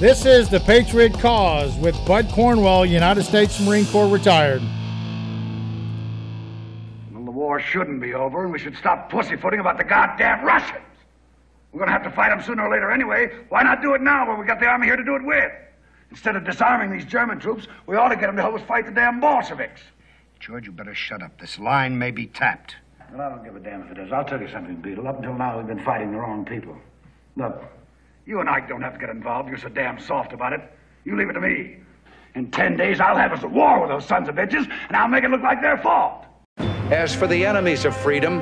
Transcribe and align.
This 0.00 0.24
is 0.24 0.48
the 0.48 0.60
Patriot 0.60 1.12
Cause 1.14 1.76
with 1.76 1.96
Bud 2.06 2.28
Cornwell, 2.32 2.86
United 2.86 3.24
States 3.24 3.60
Marine 3.60 3.84
Corps 3.86 4.06
retired. 4.06 4.62
Well, 7.12 7.24
the 7.24 7.30
war 7.32 7.58
shouldn't 7.58 8.00
be 8.00 8.14
over, 8.14 8.44
and 8.44 8.52
we 8.52 8.60
should 8.60 8.76
stop 8.76 9.10
pussyfooting 9.10 9.58
about 9.58 9.76
the 9.76 9.84
goddamn 9.84 10.44
Russians. 10.44 10.84
We're 11.72 11.78
going 11.78 11.88
to 11.88 11.92
have 11.92 12.04
to 12.04 12.10
fight 12.10 12.30
them 12.30 12.40
sooner 12.42 12.66
or 12.66 12.70
later 12.70 12.90
anyway. 12.90 13.30
Why 13.48 13.62
not 13.62 13.82
do 13.82 13.94
it 13.94 14.00
now 14.00 14.28
when 14.28 14.38
we 14.38 14.46
got 14.46 14.60
the 14.60 14.66
army 14.66 14.86
here 14.86 14.96
to 14.96 15.04
do 15.04 15.16
it 15.16 15.24
with? 15.24 15.52
Instead 16.10 16.36
of 16.36 16.44
disarming 16.44 16.90
these 16.90 17.04
German 17.04 17.38
troops, 17.38 17.66
we 17.86 17.96
ought 17.96 18.08
to 18.08 18.16
get 18.16 18.26
them 18.26 18.36
to 18.36 18.42
help 18.42 18.54
us 18.54 18.62
fight 18.68 18.86
the 18.86 18.92
damn 18.92 19.20
Bolsheviks. 19.20 19.82
George, 20.40 20.66
you 20.66 20.72
better 20.72 20.94
shut 20.94 21.22
up. 21.22 21.40
This 21.40 21.58
line 21.58 21.98
may 21.98 22.12
be 22.12 22.26
tapped. 22.26 22.76
Well, 23.12 23.22
I 23.22 23.28
don't 23.30 23.42
give 23.42 23.56
a 23.56 23.60
damn 23.60 23.82
if 23.82 23.90
it 23.90 23.98
is. 23.98 24.12
I'll 24.12 24.24
tell 24.24 24.40
you 24.40 24.50
something, 24.50 24.76
Beetle. 24.76 25.08
Up 25.08 25.16
until 25.16 25.34
now, 25.34 25.56
we've 25.56 25.66
been 25.66 25.82
fighting 25.82 26.12
the 26.12 26.18
wrong 26.18 26.44
people. 26.44 26.76
Look, 27.36 27.62
you 28.26 28.40
and 28.40 28.48
Ike 28.48 28.68
don't 28.68 28.82
have 28.82 28.92
to 28.94 28.98
get 28.98 29.08
involved. 29.08 29.48
You're 29.48 29.58
so 29.58 29.68
damn 29.68 29.98
soft 29.98 30.32
about 30.32 30.52
it. 30.52 30.60
You 31.04 31.16
leave 31.16 31.30
it 31.30 31.32
to 31.32 31.40
me. 31.40 31.78
In 32.34 32.50
ten 32.50 32.76
days, 32.76 33.00
I'll 33.00 33.16
have 33.16 33.32
us 33.32 33.42
at 33.42 33.50
war 33.50 33.80
with 33.80 33.88
those 33.88 34.06
sons 34.06 34.28
of 34.28 34.34
bitches, 34.34 34.70
and 34.88 34.96
I'll 34.96 35.08
make 35.08 35.24
it 35.24 35.30
look 35.30 35.42
like 35.42 35.62
their 35.62 35.78
fault. 35.78 36.26
As 36.90 37.14
for 37.14 37.26
the 37.26 37.46
enemies 37.46 37.84
of 37.86 37.96
freedom, 37.96 38.38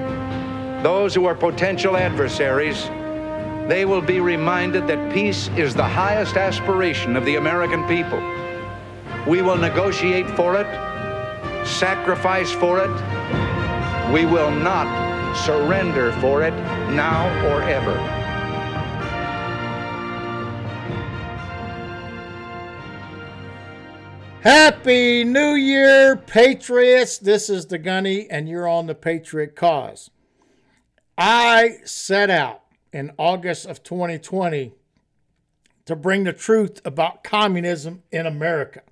those 0.83 1.15
who 1.15 1.27
are 1.27 1.35
potential 1.35 1.97
adversaries, 1.97 2.85
they 3.69 3.85
will 3.85 4.03
be 4.03 4.21
reminded 4.21 4.87
that 4.89 5.13
peace 5.13 5.49
is 5.57 5.75
the 5.75 5.85
highest 5.85 6.37
aspiration 6.37 7.17
of 7.17 7.25
the 7.25 7.37
American 7.37 7.87
people. 7.87 8.21
We 9.27 9.43
will 9.43 9.57
negotiate 9.57 10.29
for 10.31 10.57
it, 10.57 10.67
sacrifice 11.67 12.51
for 12.51 12.81
it. 12.81 13.46
We 14.13 14.25
will 14.25 14.53
not 14.53 15.35
surrender 15.35 16.13
for 16.21 16.43
it 16.43 16.55
now 16.95 17.27
or 17.49 17.61
ever. 17.63 17.97
Happy 24.43 25.25
New 25.25 25.55
Year, 25.55 26.15
Patriots. 26.15 27.19
This 27.19 27.51
is 27.51 27.67
the 27.67 27.79
Gunny, 27.79 28.31
and 28.31 28.49
you're 28.49 28.69
on 28.69 28.87
the 28.87 28.95
Patriot 28.95 29.57
Cause. 29.57 30.09
I 31.19 31.79
set 31.85 32.31
out 32.31 32.63
in 32.93 33.11
August 33.19 33.67
of 33.67 33.83
2020 33.83 34.73
to 35.85 35.97
bring 35.97 36.23
the 36.23 36.33
truth 36.33 36.81
about 36.85 37.25
communism 37.25 38.05
in 38.13 38.25
America. 38.25 38.83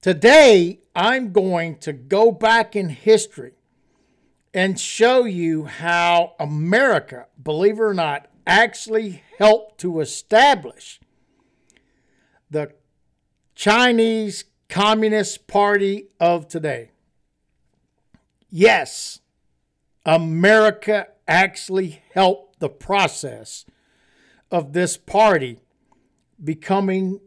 Today, 0.00 0.83
I'm 0.94 1.32
going 1.32 1.78
to 1.78 1.92
go 1.92 2.30
back 2.30 2.76
in 2.76 2.88
history 2.88 3.54
and 4.52 4.78
show 4.78 5.24
you 5.24 5.64
how 5.64 6.34
America, 6.38 7.26
believe 7.42 7.78
it 7.78 7.82
or 7.82 7.94
not, 7.94 8.28
actually 8.46 9.22
helped 9.38 9.78
to 9.80 10.00
establish 10.00 11.00
the 12.50 12.72
Chinese 13.54 14.44
Communist 14.68 15.46
Party 15.48 16.08
of 16.20 16.46
today. 16.46 16.90
Yes, 18.48 19.20
America 20.06 21.08
actually 21.26 22.02
helped 22.12 22.60
the 22.60 22.68
process 22.68 23.64
of 24.50 24.72
this 24.72 24.96
party 24.96 25.58
becoming 26.42 27.20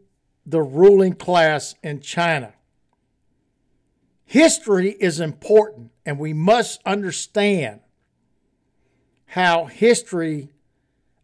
the 0.46 0.62
ruling 0.62 1.12
class 1.12 1.74
in 1.82 2.00
China. 2.00 2.54
History 4.28 4.90
is 5.00 5.20
important, 5.20 5.90
and 6.04 6.18
we 6.18 6.34
must 6.34 6.82
understand 6.84 7.80
how 9.24 9.64
history 9.64 10.50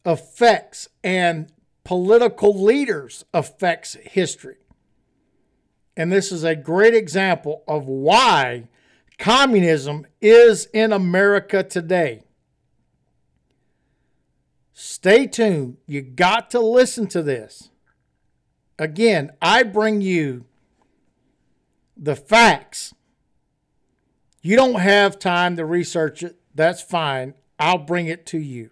affects 0.06 0.88
and 1.02 1.52
political 1.84 2.64
leaders 2.64 3.26
affects 3.34 3.92
history. 4.04 4.56
And 5.94 6.10
this 6.10 6.32
is 6.32 6.44
a 6.44 6.56
great 6.56 6.94
example 6.94 7.62
of 7.68 7.86
why 7.86 8.68
communism 9.18 10.06
is 10.22 10.64
in 10.72 10.90
America 10.90 11.62
today. 11.62 12.22
Stay 14.72 15.26
tuned. 15.26 15.76
You 15.86 16.00
got 16.00 16.50
to 16.52 16.60
listen 16.60 17.06
to 17.08 17.22
this. 17.22 17.68
Again, 18.78 19.32
I 19.42 19.62
bring 19.62 20.00
you 20.00 20.46
the 21.96 22.16
facts. 22.16 22.94
You 24.42 24.56
don't 24.56 24.80
have 24.80 25.18
time 25.18 25.56
to 25.56 25.64
research 25.64 26.22
it. 26.22 26.36
That's 26.54 26.82
fine. 26.82 27.34
I'll 27.58 27.78
bring 27.78 28.06
it 28.06 28.26
to 28.26 28.38
you. 28.38 28.70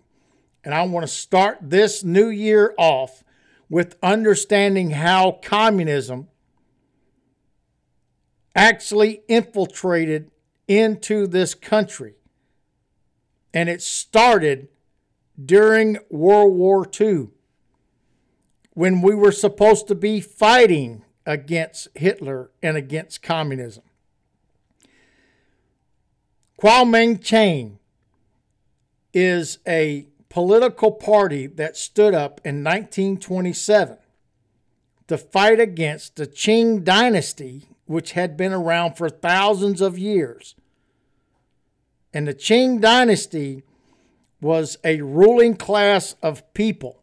And 0.65 0.75
I 0.75 0.83
want 0.83 1.05
to 1.05 1.13
start 1.13 1.59
this 1.61 2.05
new 2.05 2.29
year 2.29 2.75
off 2.79 3.25
with 3.69 3.97
understanding 4.03 4.91
how 4.91 5.39
communism 5.43 6.29
actually 8.55 9.23
infiltrated 9.29 10.31
into 10.69 11.27
this 11.27 11.55
country. 11.55 12.15
And 13.55 13.69
it 13.69 13.83
started 13.83 14.69
during 15.43 15.99
World 16.11 16.55
War 16.55 16.87
II 17.01 17.29
when 18.75 19.03
we 19.03 19.15
were 19.15 19.33
supposed 19.33 19.89
to 19.89 19.95
be 19.95 20.21
fighting 20.21 21.05
against 21.27 21.89
Hitler 21.95 22.51
and 22.63 22.77
against 22.77 23.23
communism. 23.23 23.85
Kuomintang 26.61 27.79
is 29.13 29.59
a 29.67 30.07
political 30.29 30.93
party 30.93 31.47
that 31.47 31.77
stood 31.77 32.15
up 32.15 32.41
in 32.45 32.65
1927 32.65 33.99
to 35.09 35.19
fight 35.19 35.61
against 35.61 36.17
the 36.17 36.27
Qing 36.27 36.85
dynasty 36.85 37.69
which 37.87 38.13
had 38.13 38.37
been 38.37 38.53
around 38.53 38.95
for 38.95 39.11
thousands 39.11 39.83
of 39.83 39.99
years. 39.99 40.55
And 42.15 42.27
the 42.27 42.35
Qing 42.35 42.81
dynasty 42.81 43.65
was 44.41 44.79
a 44.83 45.03
ruling 45.03 45.57
class 45.57 46.15
of 46.23 46.55
people. 46.55 47.02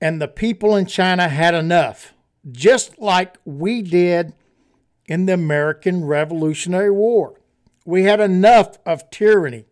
And 0.00 0.20
the 0.20 0.28
people 0.28 0.76
in 0.76 0.86
China 0.86 1.28
had 1.28 1.54
enough, 1.54 2.14
just 2.50 2.98
like 2.98 3.36
we 3.44 3.82
did 3.82 4.32
in 5.06 5.26
the 5.26 5.34
American 5.34 6.04
Revolutionary 6.04 6.90
War. 6.90 7.40
We 7.84 8.04
had 8.04 8.20
enough 8.20 8.78
of 8.86 9.10
tyranny. 9.10 9.66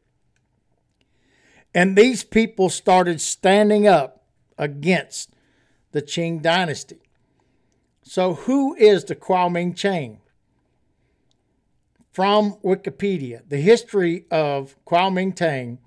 And 1.75 1.97
these 1.97 2.25
people 2.25 2.69
started 2.69 3.21
standing 3.21 3.87
up 3.87 4.25
against 4.59 5.31
the 5.93 6.03
Qing 6.03 6.43
dynasty. 6.43 6.99
So, 8.03 8.35
who 8.35 8.75
is 8.75 9.05
the 9.05 9.15
Kuomintang? 9.15 10.19
From 12.11 12.55
Wikipedia, 12.65 13.43
the 13.49 13.59
history 13.59 14.25
of 14.31 14.77
Kuomintang 14.85 15.79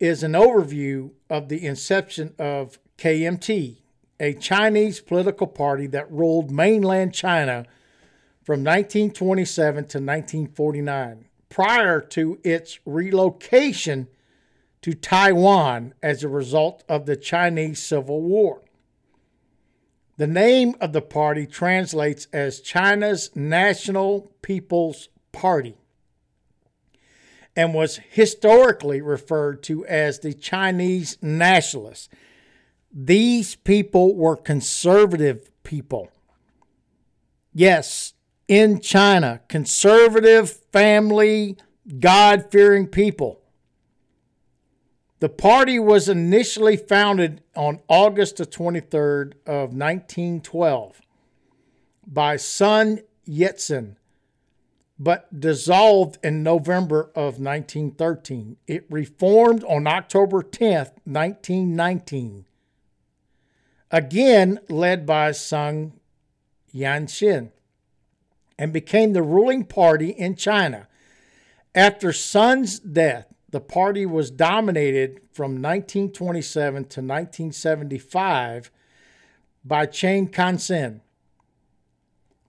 is 0.00 0.24
an 0.24 0.32
overview 0.32 1.10
of 1.30 1.48
the 1.48 1.64
inception 1.64 2.34
of 2.38 2.78
KMT, 3.02 3.78
a 4.20 4.32
Chinese 4.34 5.00
political 5.00 5.48
party 5.48 5.88
that 5.88 6.08
ruled 6.08 6.52
mainland 6.52 7.12
China 7.12 7.66
from 8.44 8.60
1927 8.60 9.74
to 9.74 9.98
1949, 9.98 11.24
prior 11.48 12.00
to 12.00 12.38
its 12.44 12.78
relocation 12.86 14.06
to 14.82 14.94
Taiwan 14.94 15.94
as 16.00 16.22
a 16.22 16.28
result 16.28 16.84
of 16.88 17.06
the 17.06 17.16
Chinese 17.16 17.82
Civil 17.82 18.22
War. 18.22 18.62
The 20.16 20.28
name 20.28 20.76
of 20.80 20.92
the 20.92 21.02
party 21.02 21.44
translates 21.44 22.28
as 22.32 22.60
China's 22.60 23.34
National 23.34 24.30
People's 24.42 25.08
Party 25.32 25.76
and 27.56 27.74
was 27.74 27.98
historically 28.10 29.00
referred 29.00 29.64
to 29.64 29.84
as 29.86 30.20
the 30.20 30.34
Chinese 30.34 31.18
Nationalists. 31.20 32.08
These 32.92 33.56
people 33.56 34.14
were 34.14 34.36
conservative 34.36 35.50
people. 35.62 36.10
Yes, 37.54 38.14
in 38.48 38.80
China, 38.80 39.40
conservative, 39.48 40.50
family, 40.72 41.56
God 42.00 42.50
fearing 42.50 42.86
people. 42.86 43.40
The 45.20 45.28
party 45.28 45.78
was 45.78 46.08
initially 46.08 46.76
founded 46.76 47.42
on 47.54 47.80
August 47.88 48.38
the 48.38 48.46
23rd 48.46 49.34
of 49.46 49.72
1912 49.72 51.00
by 52.06 52.36
Sun 52.36 53.00
Yat-sen, 53.24 53.96
but 54.98 55.38
dissolved 55.38 56.18
in 56.24 56.42
November 56.42 57.10
of 57.14 57.38
1913. 57.38 58.56
It 58.66 58.84
reformed 58.90 59.62
on 59.64 59.86
October 59.86 60.42
10th, 60.42 60.92
1919, 61.04 62.46
again 63.92 64.58
led 64.68 65.06
by 65.06 65.30
Sun 65.30 65.92
Yat-sen. 66.72 67.52
and 68.58 68.72
became 68.72 69.12
the 69.12 69.22
ruling 69.22 69.64
party 69.64 70.10
in 70.10 70.34
China. 70.34 70.88
After 71.74 72.12
Sun's 72.12 72.78
death, 72.78 73.26
the 73.50 73.60
party 73.60 74.06
was 74.06 74.30
dominated 74.30 75.20
from 75.32 75.52
1927 75.52 76.74
to 76.74 77.00
1975 77.00 78.70
by 79.64 79.86
Chiang 79.86 80.28
Kai-shek. 80.28 80.94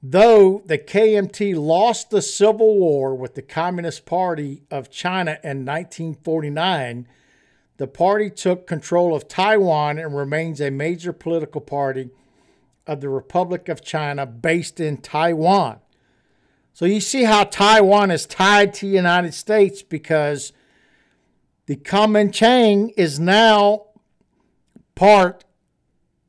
Though 0.01 0.61
the 0.65 0.77
KMT 0.77 1.55
lost 1.55 2.09
the 2.09 2.21
civil 2.21 2.77
war 2.77 3.15
with 3.15 3.35
the 3.35 3.41
Communist 3.41 4.05
Party 4.05 4.63
of 4.69 4.89
China 4.91 5.39
in 5.43 5.65
1949, 5.65 7.07
the 7.77 7.87
party 7.87 8.29
took 8.29 8.67
control 8.67 9.15
of 9.15 9.27
Taiwan 9.27 9.97
and 9.97 10.15
remains 10.15 10.61
a 10.61 10.69
major 10.69 11.11
political 11.11 11.61
party 11.61 12.09
of 12.85 13.01
the 13.01 13.09
Republic 13.09 13.69
of 13.69 13.81
China 13.81 14.25
based 14.25 14.79
in 14.79 14.97
Taiwan. 14.97 15.79
So 16.73 16.85
you 16.85 16.99
see 16.99 17.23
how 17.23 17.43
Taiwan 17.43 18.11
is 18.11 18.25
tied 18.25 18.73
to 18.75 18.87
the 18.87 18.95
United 18.95 19.33
States 19.33 19.81
because 19.81 20.53
the 21.65 21.75
Kuomintang 21.75 22.93
is 22.97 23.19
now 23.19 23.85
part 24.95 25.43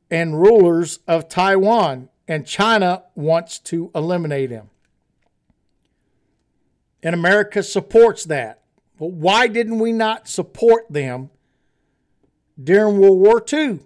and 0.09 0.39
rulers 0.39 0.99
of 1.07 1.27
Taiwan, 1.27 2.09
and 2.27 2.45
China 2.45 3.03
wants 3.15 3.59
to 3.59 3.91
eliminate 3.95 4.51
him. 4.51 4.69
And 7.01 7.13
America 7.13 7.63
supports 7.63 8.23
that. 8.25 8.61
But 8.97 9.11
why 9.11 9.47
didn't 9.47 9.79
we 9.79 9.91
not 9.91 10.27
support 10.27 10.85
them 10.89 11.31
during 12.61 12.99
World 12.99 13.19
War 13.19 13.43
II? 13.51 13.79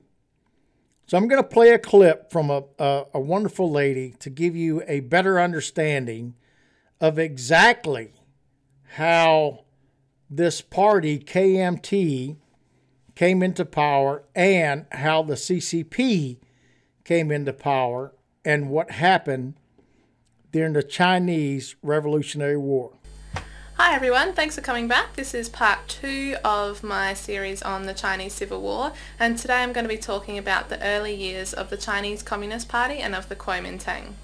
So 1.08 1.18
I'm 1.18 1.28
going 1.28 1.42
to 1.42 1.48
play 1.48 1.72
a 1.72 1.80
clip 1.80 2.32
from 2.32 2.52
a, 2.52 2.64
a, 2.78 3.06
a, 3.16 3.20
wonderful 3.20 3.72
lady 3.72 4.14
to 4.20 4.30
give 4.30 4.56
you 4.56 4.84
a 4.88 5.00
better 5.00 5.40
understanding 5.40 6.36
of 7.02 7.18
exactly 7.18 8.14
how 8.94 9.66
this 10.30 10.62
party, 10.62 11.18
KMT, 11.18 12.38
came 13.16 13.42
into 13.42 13.66
power 13.66 14.24
and 14.36 14.86
how 14.92 15.24
the 15.24 15.34
CCP 15.34 16.38
came 17.04 17.32
into 17.32 17.54
power 17.54 18.14
and 18.46 18.70
what 18.70 18.92
happened 18.92 19.56
during 20.52 20.74
the 20.74 20.84
Chinese 20.84 21.76
Revolutionary 21.82 22.58
War. 22.58 22.99
Hi 23.82 23.96
everyone, 23.96 24.34
thanks 24.34 24.56
for 24.56 24.62
coming 24.62 24.90
back. 24.90 25.16
This 25.16 25.34
is 25.34 25.48
part 25.48 25.88
two 25.88 26.36
of 26.44 26.84
my 26.84 27.14
series 27.14 27.62
on 27.62 27.86
the 27.86 27.94
Chinese 27.94 28.34
Civil 28.34 28.60
War 28.60 28.92
and 29.18 29.38
today 29.38 29.64
I'm 29.64 29.72
going 29.72 29.86
to 29.86 29.90
be 29.90 29.98
talking 29.98 30.38
about 30.38 30.68
the 30.68 30.84
early 30.84 31.16
years 31.16 31.54
of 31.54 31.70
the 31.70 31.78
Chinese 31.78 32.22
Communist 32.22 32.68
Party 32.68 32.98
and 32.98 33.16
of 33.16 33.30
the 33.30 33.38
Kuomintang. 33.38 34.16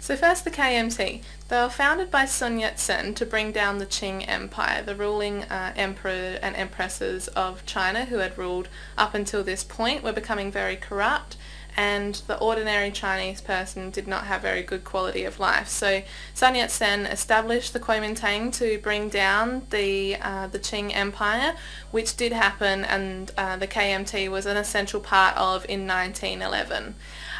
So 0.00 0.16
first 0.16 0.44
the 0.44 0.50
KMT. 0.50 1.22
They 1.46 1.62
were 1.62 1.68
founded 1.68 2.10
by 2.10 2.24
Sun 2.24 2.58
Yat-sen 2.58 3.14
to 3.14 3.24
bring 3.24 3.52
down 3.52 3.78
the 3.78 3.86
Qing 3.86 4.24
Empire, 4.26 4.82
the 4.82 4.96
ruling 4.96 5.44
uh, 5.44 5.72
emperor 5.76 6.40
and 6.42 6.56
empresses 6.56 7.28
of 7.28 7.64
China 7.66 8.06
who 8.06 8.18
had 8.18 8.36
ruled 8.36 8.68
up 8.96 9.14
until 9.14 9.44
this 9.44 9.62
point 9.62 10.02
were 10.02 10.12
becoming 10.12 10.50
very 10.50 10.74
corrupt 10.74 11.36
and 11.78 12.16
the 12.26 12.36
ordinary 12.40 12.90
Chinese 12.90 13.40
person 13.40 13.88
did 13.90 14.08
not 14.08 14.24
have 14.24 14.42
very 14.42 14.64
good 14.64 14.82
quality 14.82 15.22
of 15.22 15.38
life. 15.38 15.68
So 15.68 16.02
Sun 16.34 16.56
Yat-sen 16.56 17.06
established 17.06 17.72
the 17.72 17.78
Kuomintang 17.78 18.52
to 18.58 18.78
bring 18.78 19.08
down 19.08 19.62
the 19.70 20.16
uh, 20.16 20.48
the 20.48 20.58
Qing 20.58 20.92
Empire, 20.92 21.54
which 21.92 22.16
did 22.16 22.32
happen, 22.32 22.84
and 22.84 23.30
uh, 23.38 23.56
the 23.56 23.68
KMT 23.68 24.28
was 24.28 24.44
an 24.44 24.56
essential 24.56 24.98
part 24.98 25.36
of 25.36 25.64
in 25.68 25.86
1911. 25.86 26.96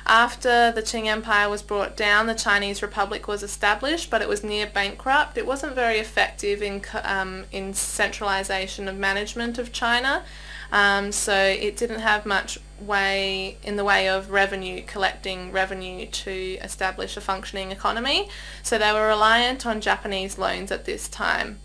After 0.06 0.70
the 0.70 0.82
Qing 0.82 1.06
Empire 1.06 1.48
was 1.48 1.60
brought 1.60 1.96
down, 1.96 2.28
the 2.28 2.34
Chinese 2.34 2.80
Republic 2.80 3.26
was 3.26 3.42
established, 3.42 4.08
but 4.08 4.22
it 4.22 4.28
was 4.28 4.44
near 4.44 4.68
bankrupt. 4.68 5.36
It 5.36 5.48
wasn't 5.48 5.74
very 5.74 5.98
effective 5.98 6.62
in 6.62 6.82
um, 7.02 7.46
in 7.50 7.74
centralization 7.74 8.86
of 8.86 8.96
management 8.96 9.58
of 9.58 9.72
China. 9.72 10.22
Um, 10.70 11.12
so 11.12 11.34
it 11.34 11.76
didn't 11.76 12.00
have 12.00 12.24
much 12.26 12.58
way 12.80 13.56
in 13.62 13.76
the 13.76 13.84
way 13.84 14.08
of 14.08 14.30
revenue, 14.30 14.82
collecting 14.86 15.52
revenue 15.52 16.06
to 16.06 16.58
establish 16.62 17.16
a 17.16 17.20
functioning 17.20 17.70
economy. 17.70 18.28
So 18.62 18.78
they 18.78 18.92
were 18.92 19.06
reliant 19.06 19.66
on 19.66 19.80
Japanese 19.80 20.38
loans 20.38 20.70
at 20.70 20.84
this 20.84 21.08
time. 21.08 21.58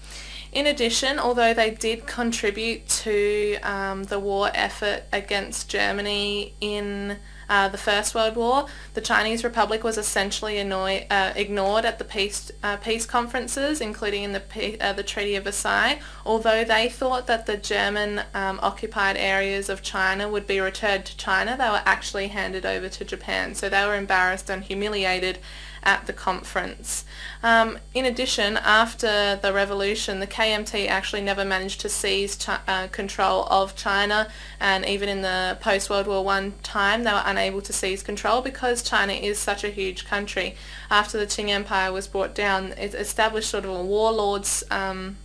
In 0.53 0.67
addition, 0.67 1.17
although 1.17 1.51
they 1.55 1.71
did 1.71 2.05
contribute 2.05 2.87
to 2.87 3.57
um, 3.63 4.03
the 4.03 4.19
war 4.19 4.51
effort 4.53 5.01
against 5.11 5.67
Germany 5.67 6.53
in 6.61 7.17
uh, 7.49 7.69
the 7.69 7.77
First 7.77 8.13
World 8.13 8.35
War, 8.35 8.67
the 8.93 9.01
Chinese 9.01 9.43
Republic 9.43 9.83
was 9.83 9.97
essentially 9.97 10.59
uh, 10.61 11.33
ignored 11.35 11.85
at 11.85 11.97
the 11.97 12.05
peace 12.05 12.51
uh, 12.61 12.77
peace 12.77 13.07
conferences, 13.07 13.81
including 13.81 14.21
in 14.21 14.33
the 14.33 14.77
uh, 14.79 14.93
the 14.93 15.01
Treaty 15.01 15.35
of 15.35 15.45
Versailles. 15.45 15.99
Although 16.23 16.63
they 16.63 16.87
thought 16.87 17.25
that 17.25 17.47
the 17.47 17.57
German 17.57 18.21
um, 18.35 18.59
occupied 18.61 19.17
areas 19.17 19.69
of 19.69 19.81
China 19.81 20.29
would 20.29 20.45
be 20.45 20.59
returned 20.59 21.05
to 21.05 21.17
China, 21.17 21.57
they 21.57 21.69
were 21.69 21.81
actually 21.83 22.27
handed 22.27 22.63
over 22.63 22.89
to 22.89 23.03
Japan. 23.03 23.55
So 23.55 23.69
they 23.69 23.85
were 23.87 23.95
embarrassed 23.95 24.51
and 24.51 24.63
humiliated 24.63 25.39
at 25.83 26.07
the 26.07 26.13
conference. 26.13 27.05
Um, 27.41 27.77
in 27.93 28.05
addition, 28.05 28.57
after 28.57 29.37
the 29.41 29.53
revolution, 29.53 30.19
the 30.19 30.27
KMT 30.27 30.87
actually 30.87 31.21
never 31.21 31.43
managed 31.45 31.81
to 31.81 31.89
seize 31.89 32.35
chi- 32.35 32.59
uh, 32.67 32.87
control 32.87 33.45
of 33.49 33.75
China, 33.75 34.29
and 34.59 34.85
even 34.85 35.09
in 35.09 35.21
the 35.21 35.57
post-World 35.61 36.07
War 36.07 36.23
One 36.23 36.53
time, 36.63 37.03
they 37.03 37.11
were 37.11 37.23
unable 37.25 37.61
to 37.61 37.73
seize 37.73 38.01
control 38.01 38.41
because 38.41 38.81
China 38.81 39.13
is 39.13 39.37
such 39.37 39.63
a 39.63 39.69
huge 39.69 40.05
country. 40.05 40.55
After 40.89 41.17
the 41.17 41.25
Qing 41.25 41.49
Empire 41.49 41.91
was 41.91 42.07
brought 42.07 42.33
down, 42.33 42.73
it 42.73 42.93
established 42.93 43.49
sort 43.49 43.65
of 43.65 43.71
a 43.71 43.83
warlords. 43.83 44.63
Um, 44.71 45.17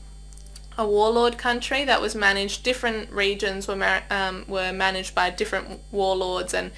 a 0.79 0.87
warlord 0.87 1.37
country 1.37 1.85
that 1.85 2.01
was 2.01 2.15
managed. 2.15 2.63
Different 2.63 3.11
regions 3.11 3.67
were 3.67 3.75
mar- 3.75 4.05
um, 4.11 4.45
were 4.47 4.73
managed 4.73 5.13
by 5.13 5.29
different 5.29 5.81
warlords, 5.91 6.55
and 6.55 6.71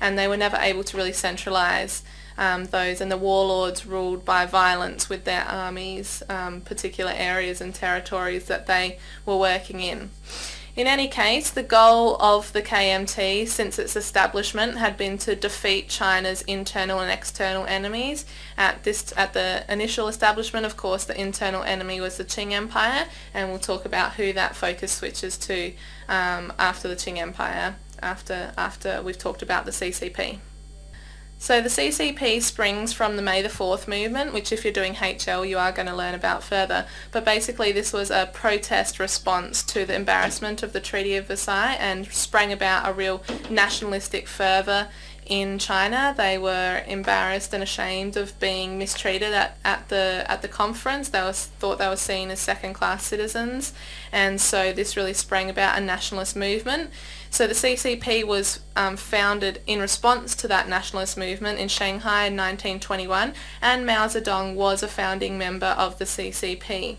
and 0.00 0.18
they 0.18 0.28
were 0.28 0.36
never 0.36 0.56
able 0.56 0.84
to 0.84 0.96
really 0.96 1.12
centralize 1.12 2.02
um, 2.36 2.66
those, 2.66 3.00
and 3.00 3.10
the 3.10 3.16
warlords 3.16 3.84
ruled 3.84 4.24
by 4.24 4.46
violence 4.46 5.08
with 5.08 5.24
their 5.24 5.42
armies, 5.42 6.22
um, 6.28 6.60
particular 6.60 7.12
areas 7.14 7.60
and 7.60 7.74
territories 7.74 8.44
that 8.44 8.66
they 8.66 8.98
were 9.26 9.36
working 9.36 9.80
in. 9.80 10.10
In 10.78 10.86
any 10.86 11.08
case, 11.08 11.50
the 11.50 11.64
goal 11.64 12.16
of 12.20 12.52
the 12.52 12.62
KMT 12.62 13.48
since 13.48 13.80
its 13.80 13.96
establishment 13.96 14.78
had 14.78 14.96
been 14.96 15.18
to 15.18 15.34
defeat 15.34 15.88
China's 15.88 16.42
internal 16.42 17.00
and 17.00 17.10
external 17.10 17.66
enemies. 17.66 18.24
At 18.56 18.84
this, 18.84 19.12
at 19.16 19.32
the 19.32 19.64
initial 19.68 20.06
establishment, 20.06 20.64
of 20.66 20.76
course, 20.76 21.02
the 21.02 21.20
internal 21.20 21.64
enemy 21.64 22.00
was 22.00 22.16
the 22.16 22.24
Qing 22.24 22.52
Empire, 22.52 23.06
and 23.34 23.50
we'll 23.50 23.58
talk 23.58 23.84
about 23.84 24.12
who 24.12 24.32
that 24.34 24.54
focus 24.54 24.92
switches 24.92 25.36
to 25.38 25.72
um, 26.08 26.52
after 26.60 26.86
the 26.86 26.94
Qing 26.94 27.18
Empire, 27.18 27.74
after 28.02 28.52
after 28.56 29.02
we've 29.02 29.18
talked 29.18 29.42
about 29.42 29.64
the 29.64 29.70
CCP. 29.70 30.38
So 31.40 31.60
the 31.60 31.68
CCP 31.68 32.42
springs 32.42 32.92
from 32.92 33.14
the 33.14 33.22
May 33.22 33.42
the 33.42 33.48
4th 33.48 33.86
movement, 33.86 34.34
which 34.34 34.50
if 34.50 34.64
you're 34.64 34.72
doing 34.72 34.94
HL 34.94 35.48
you 35.48 35.56
are 35.56 35.70
going 35.70 35.86
to 35.86 35.94
learn 35.94 36.14
about 36.14 36.42
further. 36.42 36.86
But 37.12 37.24
basically 37.24 37.70
this 37.70 37.92
was 37.92 38.10
a 38.10 38.28
protest 38.32 38.98
response 38.98 39.62
to 39.64 39.86
the 39.86 39.94
embarrassment 39.94 40.64
of 40.64 40.72
the 40.72 40.80
Treaty 40.80 41.14
of 41.14 41.28
Versailles 41.28 41.76
and 41.78 42.06
sprang 42.08 42.52
about 42.52 42.88
a 42.88 42.92
real 42.92 43.22
nationalistic 43.48 44.26
fervour 44.26 44.88
in 45.28 45.58
China. 45.58 46.14
They 46.16 46.38
were 46.38 46.82
embarrassed 46.86 47.52
and 47.52 47.62
ashamed 47.62 48.16
of 48.16 48.38
being 48.40 48.78
mistreated 48.78 49.32
at, 49.32 49.58
at 49.64 49.88
the 49.88 50.24
at 50.26 50.42
the 50.42 50.48
conference. 50.48 51.10
They 51.10 51.20
was 51.20 51.46
thought 51.58 51.78
they 51.78 51.88
were 51.88 51.96
seen 51.96 52.30
as 52.30 52.40
second 52.40 52.74
class 52.74 53.04
citizens 53.04 53.72
and 54.10 54.40
so 54.40 54.72
this 54.72 54.96
really 54.96 55.12
sprang 55.12 55.50
about 55.50 55.78
a 55.78 55.80
nationalist 55.80 56.34
movement. 56.34 56.90
So 57.30 57.46
the 57.46 57.54
CCP 57.54 58.24
was 58.24 58.60
um, 58.74 58.96
founded 58.96 59.60
in 59.66 59.80
response 59.80 60.34
to 60.36 60.48
that 60.48 60.68
nationalist 60.68 61.18
movement 61.18 61.58
in 61.58 61.68
Shanghai 61.68 62.26
in 62.26 62.36
1921 62.36 63.34
and 63.60 63.86
Mao 63.86 64.06
Zedong 64.06 64.54
was 64.54 64.82
a 64.82 64.88
founding 64.88 65.36
member 65.36 65.66
of 65.66 65.98
the 65.98 66.06
CCP. 66.06 66.96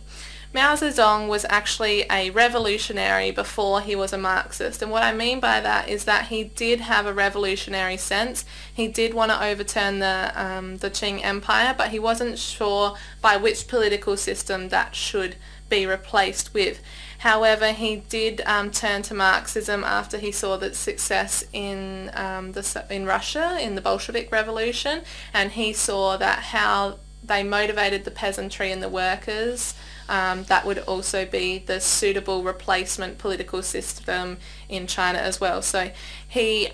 Mao 0.52 0.74
Zedong 0.74 1.28
was 1.28 1.46
actually 1.48 2.06
a 2.10 2.32
revolutionary 2.32 3.30
before 3.30 3.82
he 3.82 3.96
was 3.96 4.12
a 4.12 4.18
Marxist. 4.18 4.82
And 4.82 4.92
what 4.92 5.04
I 5.04 5.14
mean 5.14 5.40
by 5.40 5.60
that 5.62 5.88
is 5.88 6.06
that 6.06 6.30
he 6.30 6.44
did 6.44 6.80
have 6.82 7.06
a 7.06 7.14
revolutionary 7.14 7.98
sense. 7.98 8.46
He 8.74 8.88
did 8.88 9.14
want 9.14 9.32
to 9.32 9.44
overturn 9.44 10.00
the, 10.00 10.32
um, 10.36 10.78
the 10.78 10.90
Qing 10.90 11.24
Empire, 11.24 11.76
but 11.78 11.90
he 11.90 12.00
wasn't 12.00 12.40
sure 12.40 12.96
by 13.22 13.38
which 13.38 13.68
political 13.68 14.18
system 14.18 14.70
that 14.70 14.96
should 14.96 15.36
be 15.70 15.86
replaced 15.86 16.52
with. 16.52 16.82
However, 17.20 17.72
he 17.72 17.98
did 17.98 18.42
um, 18.48 18.72
turn 18.72 19.04
to 19.04 19.14
Marxism 19.14 19.84
after 19.84 20.18
he 20.18 20.32
saw 20.32 20.58
the 20.58 20.74
success 20.74 21.44
in 21.54 22.10
um, 22.16 22.54
the 22.54 22.86
in 22.90 23.06
Russia 23.06 23.58
in 23.62 23.76
the 23.76 23.82
Bolshevik 23.82 24.32
Revolution, 24.32 25.02
and 25.34 25.52
he 25.52 25.74
saw 25.74 26.18
that 26.18 26.40
how 26.40 26.98
they 27.22 27.44
motivated 27.44 28.06
the 28.06 28.12
peasantry 28.12 28.72
and 28.72 28.82
the 28.82 28.90
workers. 28.90 29.76
Um, 30.10 30.44
that 30.46 30.66
would 30.66 30.80
also 30.80 31.24
be 31.26 31.60
the 31.60 31.80
suitable 31.80 32.42
replacement 32.42 33.20
political 33.20 33.62
system 33.62 34.38
in 34.68 34.88
China 34.88 35.20
as 35.20 35.40
well. 35.40 35.62
So 35.62 35.92
he 36.28 36.70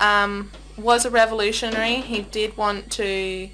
um, 0.00 0.50
was 0.76 1.04
a 1.04 1.10
revolutionary. 1.10 1.96
He 2.00 2.22
did 2.22 2.56
want 2.56 2.90
to 2.92 3.48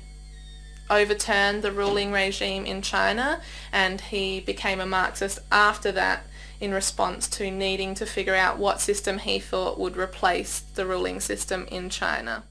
overturn 0.88 1.60
the 1.60 1.70
ruling 1.70 2.12
regime 2.12 2.64
in 2.64 2.80
China 2.80 3.42
and 3.72 4.00
he 4.00 4.40
became 4.40 4.80
a 4.80 4.86
Marxist 4.86 5.38
after 5.52 5.92
that 5.92 6.24
in 6.58 6.72
response 6.72 7.28
to 7.28 7.50
needing 7.50 7.94
to 7.94 8.06
figure 8.06 8.34
out 8.34 8.58
what 8.58 8.80
system 8.80 9.18
he 9.18 9.38
thought 9.38 9.78
would 9.78 9.98
replace 9.98 10.60
the 10.60 10.86
ruling 10.86 11.20
system 11.20 11.66
in 11.70 11.90
China. 11.90 12.44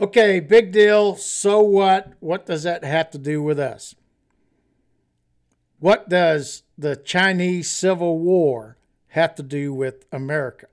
Okay, 0.00 0.40
big 0.40 0.72
deal. 0.72 1.14
So 1.14 1.60
what? 1.60 2.12
What 2.20 2.44
does 2.44 2.64
that 2.64 2.84
have 2.84 3.10
to 3.12 3.18
do 3.18 3.40
with 3.42 3.60
us? 3.60 3.94
What 5.78 6.08
does 6.08 6.62
the 6.78 6.96
Chinese 6.96 7.70
Civil 7.70 8.18
War 8.18 8.78
have 9.08 9.34
to 9.34 9.42
do 9.42 9.74
with 9.74 10.06
America? 10.10 10.66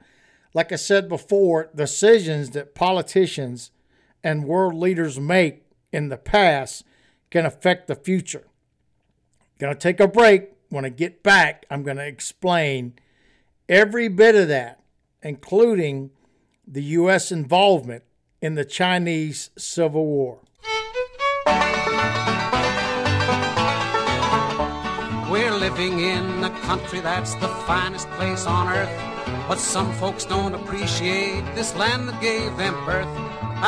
Like 0.54 0.72
I 0.72 0.78
said 0.78 1.10
before, 1.10 1.70
decisions 1.76 2.52
that 2.52 2.76
politicians 2.76 3.72
and 4.24 4.46
world 4.46 4.76
leaders 4.76 5.20
make 5.20 5.66
in 5.92 6.10
the 6.10 6.18
past 6.18 6.86
can 7.30 7.46
affect 7.46 7.88
the 7.88 7.96
future. 7.96 8.48
Gonna 9.60 9.76
take 9.76 10.00
a 10.00 10.08
break. 10.08 10.52
When 10.70 10.86
I 10.86 10.90
get 10.90 11.22
back, 11.22 11.66
I'm 11.70 11.84
gonna 11.84 12.04
explain 12.04 12.94
every 13.68 14.08
bit 14.08 14.36
of 14.36 14.48
that, 14.48 14.80
including 15.22 16.12
the 16.66 16.84
U.S. 16.84 17.32
involvement 17.32 18.04
in 18.42 18.56
the 18.56 18.66
Chinese 18.66 19.50
Civil 19.58 20.06
War. 20.06 20.40
Living 25.70 26.02
in 26.02 26.44
a 26.44 26.50
country 26.68 27.00
that's 27.00 27.36
the 27.36 27.48
finest 27.68 28.10
place 28.18 28.46
on 28.46 28.68
earth. 28.68 28.96
But 29.48 29.60
some 29.60 29.94
folks 29.94 30.26
don't 30.26 30.54
appreciate 30.54 31.46
this 31.56 31.74
land 31.76 32.10
that 32.10 32.20
gave 32.22 32.58
them 32.58 32.76
birth. 32.84 33.08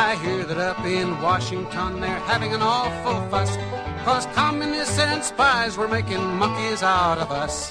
I 0.05 0.17
hear 0.21 0.43
that 0.43 0.57
up 0.57 0.83
in 0.83 1.21
Washington 1.21 2.01
they're 2.01 2.25
having 2.31 2.53
an 2.53 2.61
awful 2.61 3.17
fuss. 3.29 3.55
Cause 4.03 4.25
communists 4.35 4.99
and 4.99 5.23
spies 5.23 5.77
were 5.77 5.87
making 5.87 6.21
monkeys 6.35 6.83
out 6.83 7.17
of 7.17 7.31
us. 7.31 7.69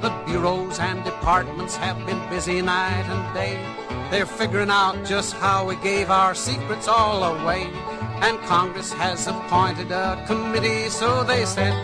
The 0.00 0.10
bureaus 0.24 0.78
and 0.78 1.04
departments 1.04 1.76
have 1.76 1.98
been 2.06 2.22
busy 2.30 2.62
night 2.62 3.06
and 3.14 3.24
day. 3.34 3.56
They're 4.10 4.32
figuring 4.40 4.70
out 4.70 5.04
just 5.04 5.34
how 5.34 5.66
we 5.66 5.76
gave 5.76 6.08
our 6.10 6.34
secrets 6.34 6.88
all 6.88 7.22
away. 7.24 7.64
And 8.24 8.38
Congress 8.48 8.90
has 8.94 9.26
appointed 9.26 9.92
a 9.92 10.24
committee, 10.26 10.88
so 10.88 11.22
they 11.24 11.44
said, 11.44 11.74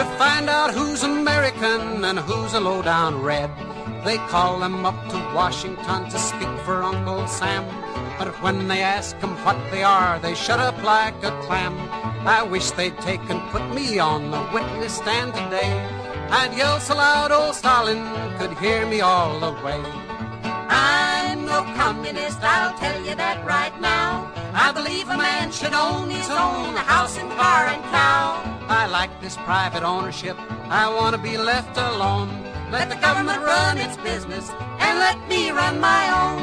to 0.00 0.06
find 0.16 0.48
out 0.48 0.72
who's 0.72 1.02
American 1.02 2.06
and 2.06 2.18
who's 2.20 2.54
a 2.54 2.60
low 2.60 2.80
down 2.80 3.20
red. 3.20 3.50
They 4.02 4.16
call 4.32 4.58
them 4.58 4.86
up 4.86 4.98
to 5.10 5.16
Washington 5.34 6.08
to 6.08 6.18
speak 6.18 6.48
for 6.64 6.82
Uncle 6.82 7.26
Sam. 7.26 7.66
But 8.18 8.28
when 8.42 8.66
they 8.66 8.80
ask 8.80 9.20
them 9.20 9.36
what 9.44 9.58
they 9.70 9.82
are, 9.82 10.18
they 10.18 10.34
shut 10.34 10.58
up 10.58 10.82
like 10.82 11.22
a 11.22 11.32
clam. 11.42 11.76
I 12.26 12.42
wish 12.42 12.70
they'd 12.70 12.96
take 13.00 13.20
and 13.28 13.42
put 13.50 13.74
me 13.74 13.98
on 13.98 14.30
the 14.30 14.42
witness 14.54 14.96
stand 14.96 15.34
today. 15.34 15.72
I'd 16.30 16.56
yell 16.56 16.80
so 16.80 16.94
loud 16.94 17.30
old 17.30 17.54
Stalin 17.54 18.02
could 18.38 18.56
hear 18.56 18.86
me 18.86 19.02
all 19.02 19.38
the 19.38 19.52
way. 19.62 19.82
I'm 20.70 21.44
no 21.44 21.60
communist, 21.76 22.40
I'll 22.40 22.74
tell 22.78 23.04
you 23.04 23.14
that 23.16 23.44
right 23.44 23.78
now. 23.82 24.32
I 24.54 24.72
believe 24.72 25.10
a 25.10 25.18
man 25.18 25.52
should 25.52 25.74
own 25.74 26.08
his 26.08 26.30
own 26.30 26.74
house 26.88 27.18
and 27.18 27.30
car 27.32 27.66
and 27.66 27.82
cow. 27.92 28.59
I 28.70 28.86
like 28.86 29.10
this 29.20 29.36
private 29.36 29.82
ownership, 29.82 30.36
I 30.70 30.88
want 30.88 31.16
to 31.16 31.20
be 31.20 31.36
left 31.36 31.76
alone. 31.76 32.28
Let 32.70 32.88
the 32.88 32.94
government 32.94 33.42
run 33.42 33.78
its 33.78 33.96
business 33.96 34.48
and 34.78 34.98
let 35.00 35.18
me 35.28 35.50
run 35.50 35.80
my 35.80 36.06
own. 36.22 36.40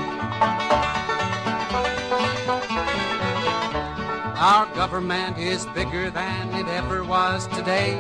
Our 4.38 4.66
government 4.76 5.38
is 5.38 5.66
bigger 5.68 6.10
than 6.10 6.54
it 6.54 6.68
ever 6.68 7.06
was 7.06 7.48
today. 7.48 7.94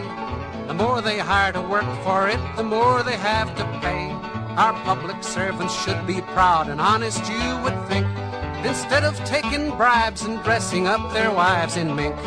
The 0.67 0.73
more 0.73 1.01
they 1.01 1.19
hire 1.19 1.53
to 1.53 1.61
work 1.61 1.87
for 2.03 2.27
it, 2.27 2.39
the 2.57 2.63
more 2.63 3.03
they 3.03 3.15
have 3.15 3.55
to 3.55 3.63
pay. 3.79 4.11
Our 4.57 4.73
public 4.83 5.23
servants 5.23 5.73
should 5.85 6.05
be 6.05 6.19
proud 6.19 6.67
and 6.67 6.81
honest, 6.81 7.25
you 7.29 7.57
would 7.63 7.79
think. 7.87 8.05
Instead 8.65 9.05
of 9.05 9.15
taking 9.23 9.69
bribes 9.77 10.23
and 10.23 10.43
dressing 10.43 10.85
up 10.85 11.13
their 11.13 11.31
wives 11.31 11.77
in 11.77 11.95
mink. 11.95 12.17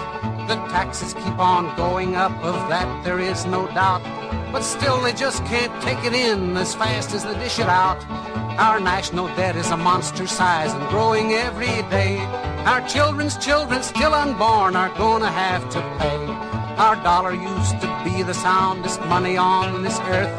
The 0.51 0.57
taxes 0.67 1.15
keep 1.15 1.39
on 1.39 1.77
going 1.77 2.17
up, 2.17 2.33
of 2.43 2.57
that 2.71 3.05
there 3.05 3.21
is 3.21 3.47
no 3.47 3.69
doubt. 3.69 4.03
But 4.51 4.63
still, 4.63 5.01
they 5.01 5.13
just 5.13 5.45
can't 5.45 5.73
take 5.81 6.03
it 6.05 6.13
in 6.13 6.57
as 6.57 6.75
fast 6.75 7.15
as 7.15 7.23
they 7.23 7.35
dish 7.35 7.61
it 7.61 7.69
out. 7.69 8.05
Our 8.59 8.81
national 8.81 9.29
debt 9.37 9.55
is 9.55 9.71
a 9.71 9.77
monster 9.77 10.27
size 10.27 10.73
and 10.73 10.89
growing 10.89 11.35
every 11.35 11.89
day. 11.89 12.19
Our 12.67 12.85
children's 12.89 13.39
children, 13.39 13.85
still 13.85 14.13
unborn, 14.13 14.75
are 14.75 14.93
gonna 14.99 15.31
have 15.31 15.71
to 15.71 15.81
pay. 16.01 16.19
Our 16.83 16.97
dollar 16.97 17.33
used 17.33 17.81
to 17.83 18.03
be 18.03 18.25
the 18.25 18.35
soundest 18.35 19.01
money 19.03 19.37
on 19.37 19.85
this 19.85 20.01
earth. 20.01 20.35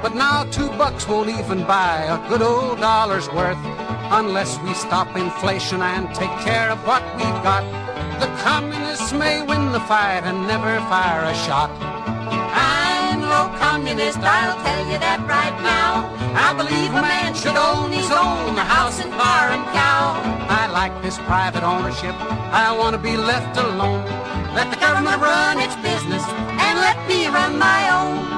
But 0.00 0.14
now 0.14 0.44
two 0.44 0.68
bucks 0.78 1.08
won't 1.08 1.28
even 1.28 1.64
buy 1.66 2.04
a 2.04 2.28
good 2.28 2.40
old 2.40 2.78
dollar's 2.78 3.28
worth. 3.30 3.58
Unless 4.12 4.60
we 4.60 4.74
stop 4.74 5.16
inflation 5.16 5.82
and 5.82 6.06
take 6.14 6.36
care 6.46 6.70
of 6.70 6.78
what 6.86 7.02
we've 7.16 7.42
got. 7.42 7.85
The 8.20 8.30
communists 8.42 9.12
may 9.12 9.42
win 9.42 9.72
the 9.72 9.80
fight 9.80 10.22
and 10.24 10.46
never 10.46 10.80
fire 10.88 11.24
a 11.24 11.34
shot. 11.34 11.70
I'm 11.80 13.20
no 13.20 13.42
communist, 13.58 14.18
I'll 14.18 14.56
tell 14.64 14.84
you 14.90 14.98
that 14.98 15.20
right 15.28 15.56
now. 15.62 16.08
I 16.32 16.54
believe 16.56 16.90
a 16.90 17.02
man 17.02 17.34
should 17.34 17.56
own 17.56 17.92
his 17.92 18.10
own 18.10 18.56
house 18.56 19.00
and 19.00 19.12
car 19.12 19.50
and 19.52 19.64
cow. 19.76 20.16
I 20.48 20.68
like 20.72 20.94
this 21.02 21.18
private 21.18 21.62
ownership, 21.62 22.14
I 22.52 22.74
want 22.76 22.96
to 22.96 23.02
be 23.02 23.16
left 23.16 23.58
alone. 23.58 24.04
Let 24.54 24.70
the 24.72 24.80
government 24.80 25.20
run 25.20 25.60
its 25.60 25.76
business 25.76 26.24
and 26.24 26.78
let 26.78 26.96
me 27.08 27.26
run 27.26 27.58
my 27.58 27.80
own. 27.92 28.36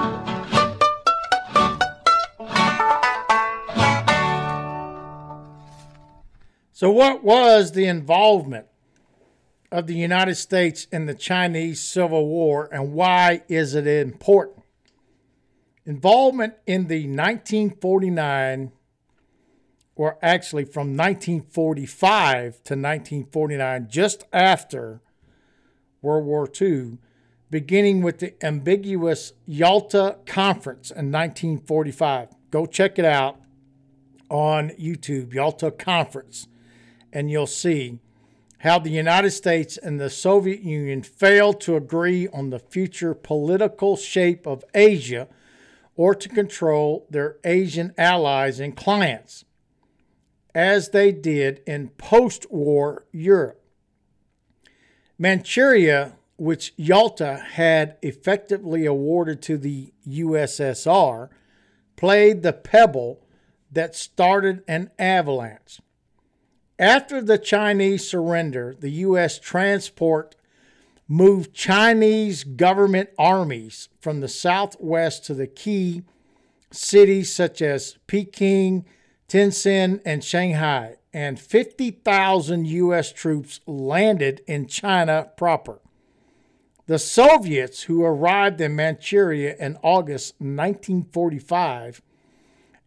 So, 6.72 6.90
what 6.90 7.24
was 7.24 7.72
the 7.72 7.86
involvement 7.86 8.66
of 9.70 9.86
the 9.86 9.94
United 9.94 10.34
States 10.36 10.86
in 10.90 11.06
the 11.06 11.14
Chinese 11.14 11.80
Civil 11.80 12.26
War 12.26 12.68
and 12.72 12.92
why 12.92 13.42
is 13.48 13.74
it 13.74 13.86
important? 13.86 14.64
Involvement 15.84 16.54
in 16.66 16.86
the 16.86 17.06
1949, 17.06 18.72
or 19.96 20.18
actually 20.22 20.64
from 20.64 20.96
1945 20.96 22.54
to 22.64 22.74
1949, 22.74 23.88
just 23.88 24.24
after 24.32 25.00
World 26.02 26.26
War 26.26 26.48
II, 26.60 26.98
beginning 27.50 28.02
with 28.02 28.18
the 28.18 28.34
ambiguous 28.44 29.32
Yalta 29.46 30.18
Conference 30.26 30.90
in 30.90 31.10
1945. 31.10 32.28
Go 32.50 32.66
check 32.66 32.98
it 32.98 33.04
out 33.04 33.40
on 34.28 34.70
YouTube, 34.70 35.32
Yalta 35.32 35.70
Conference 35.70 36.48
and 37.12 37.30
you'll 37.30 37.46
see 37.46 37.98
how 38.58 38.78
the 38.78 38.90
United 38.90 39.30
States 39.30 39.76
and 39.76 40.00
the 40.00 40.10
Soviet 40.10 40.60
Union 40.60 41.02
failed 41.02 41.60
to 41.60 41.76
agree 41.76 42.26
on 42.28 42.50
the 42.50 42.58
future 42.58 43.14
political 43.14 43.96
shape 43.96 44.46
of 44.46 44.64
Asia 44.74 45.28
or 45.94 46.14
to 46.14 46.28
control 46.28 47.06
their 47.10 47.36
Asian 47.44 47.92
allies 47.96 48.60
and 48.60 48.76
clients, 48.76 49.44
as 50.54 50.90
they 50.90 51.12
did 51.12 51.60
in 51.66 51.88
post 51.90 52.50
war 52.50 53.06
Europe. 53.12 53.62
Manchuria, 55.18 56.16
which 56.36 56.72
Yalta 56.76 57.44
had 57.52 57.96
effectively 58.02 58.86
awarded 58.86 59.42
to 59.42 59.58
the 59.58 59.92
USSR, 60.06 61.28
played 61.96 62.42
the 62.42 62.52
pebble 62.52 63.26
that 63.70 63.96
started 63.96 64.62
an 64.68 64.90
avalanche. 64.98 65.80
After 66.78 67.20
the 67.20 67.38
Chinese 67.38 68.08
surrender, 68.08 68.76
the 68.78 68.90
U.S. 68.90 69.40
transport 69.40 70.36
moved 71.08 71.52
Chinese 71.52 72.44
government 72.44 73.10
armies 73.18 73.88
from 74.00 74.20
the 74.20 74.28
southwest 74.28 75.24
to 75.24 75.34
the 75.34 75.48
key 75.48 76.02
cities 76.70 77.32
such 77.32 77.60
as 77.62 77.96
Peking, 78.06 78.84
Tientsin, 79.28 80.00
and 80.04 80.22
Shanghai, 80.22 80.96
and 81.12 81.40
50,000 81.40 82.66
U.S. 82.66 83.12
troops 83.12 83.60
landed 83.66 84.42
in 84.46 84.66
China 84.66 85.30
proper. 85.36 85.80
The 86.86 86.98
Soviets, 86.98 87.82
who 87.82 88.04
arrived 88.04 88.60
in 88.60 88.76
Manchuria 88.76 89.56
in 89.58 89.78
August 89.82 90.34
1945, 90.38 92.02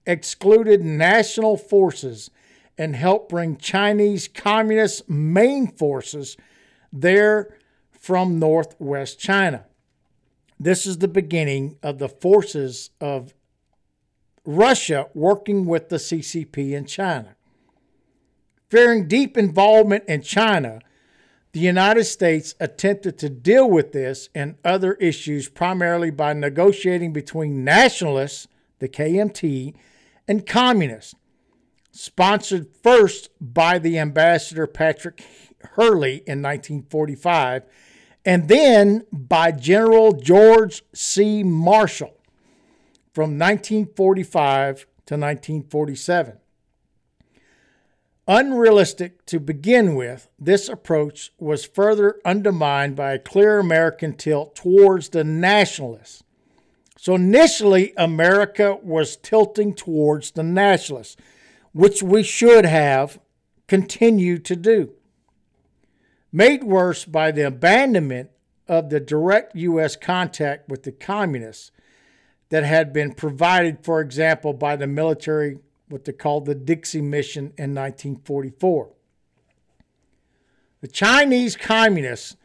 excluded 0.05 0.81
national 0.81 1.57
forces 1.57 2.31
and 2.81 2.95
help 2.95 3.29
bring 3.29 3.57
Chinese 3.57 4.27
Communist 4.27 5.07
main 5.07 5.67
forces 5.67 6.35
there 6.91 7.55
from 7.91 8.39
northwest 8.39 9.19
China. 9.19 9.65
This 10.59 10.87
is 10.87 10.97
the 10.97 11.07
beginning 11.07 11.77
of 11.83 11.99
the 11.99 12.09
forces 12.09 12.89
of 12.99 13.35
Russia 14.45 15.07
working 15.13 15.67
with 15.67 15.89
the 15.89 15.97
CCP 15.97 16.71
in 16.71 16.85
China. 16.87 17.35
Fearing 18.71 19.07
deep 19.07 19.37
involvement 19.37 20.03
in 20.07 20.23
China, 20.23 20.79
The 21.51 21.59
United 21.59 22.05
States 22.05 22.55
attempted 22.59 23.19
to 23.19 23.29
deal 23.29 23.69
with 23.69 23.91
this 23.91 24.27
and 24.33 24.55
other 24.65 24.93
issues 24.93 25.49
primarily 25.49 26.09
by 26.09 26.33
negotiating 26.33 27.13
between 27.13 27.63
nationalists, 27.63 28.47
the 28.79 28.89
KMT, 28.89 29.75
and 30.27 30.47
communists, 30.47 31.13
sponsored 31.91 32.67
first 32.81 33.29
by 33.39 33.77
the 33.79 33.99
ambassador 33.99 34.67
Patrick 34.67 35.23
Hurley 35.75 36.23
in 36.27 36.41
1945 36.41 37.63
and 38.25 38.47
then 38.47 39.03
by 39.11 39.51
General 39.51 40.11
George 40.13 40.83
C. 40.93 41.43
Marshall 41.43 42.13
from 43.13 43.37
1945 43.37 44.85
to 45.05 45.15
1947. 45.15 46.37
Unrealistic 48.27 49.25
to 49.25 49.39
begin 49.39 49.95
with, 49.95 50.29
this 50.39 50.69
approach 50.69 51.31
was 51.39 51.65
further 51.65 52.19
undermined 52.23 52.95
by 52.95 53.13
a 53.13 53.19
clear 53.19 53.59
American 53.59 54.13
tilt 54.13 54.55
towards 54.55 55.09
the 55.09 55.23
nationalists. 55.23 56.23
So 56.97 57.15
initially, 57.15 57.93
America 57.97 58.77
was 58.83 59.17
tilting 59.17 59.73
towards 59.73 60.31
the 60.31 60.43
nationalists, 60.43 61.17
which 61.73 62.03
we 62.03 62.23
should 62.23 62.65
have 62.65 63.19
continued 63.67 64.45
to 64.45 64.55
do. 64.55 64.93
Made 66.31 66.63
worse 66.63 67.05
by 67.05 67.31
the 67.31 67.45
abandonment 67.47 68.29
of 68.67 68.89
the 68.89 68.99
direct 68.99 69.55
U.S. 69.55 69.95
contact 69.95 70.69
with 70.69 70.83
the 70.83 70.91
communists 70.91 71.71
that 72.49 72.63
had 72.63 72.93
been 72.93 73.13
provided, 73.13 73.83
for 73.83 74.01
example, 74.01 74.53
by 74.53 74.75
the 74.75 74.87
military 74.87 75.57
what 75.89 76.05
they 76.05 76.13
called 76.13 76.45
the 76.45 76.55
Dixie 76.55 77.01
Mission 77.01 77.53
in 77.57 77.75
1944. 77.75 78.91
The 80.79 80.87
Chinese 80.87 81.55
Communists' 81.55 82.37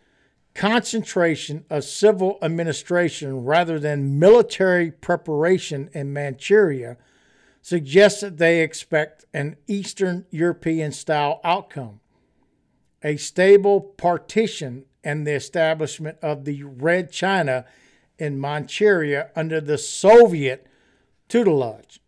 concentration 0.54 1.64
of 1.70 1.84
civil 1.84 2.38
administration 2.42 3.44
rather 3.44 3.78
than 3.78 4.18
military 4.18 4.90
preparation 4.90 5.88
in 5.92 6.12
Manchuria 6.12 6.96
suggests 7.66 8.20
that 8.20 8.38
they 8.38 8.62
expect 8.62 9.24
an 9.34 9.56
Eastern 9.66 10.24
European 10.30 10.92
style 10.92 11.40
outcome 11.42 11.98
a 13.02 13.16
stable 13.16 13.80
partition 13.80 14.84
and 15.02 15.26
the 15.26 15.32
establishment 15.32 16.16
of 16.22 16.44
the 16.44 16.62
Red 16.62 17.10
China 17.10 17.64
in 18.20 18.40
Manchuria 18.40 19.30
under 19.34 19.60
the 19.60 19.78
Soviet 19.78 20.68
tutelage. 21.28 21.98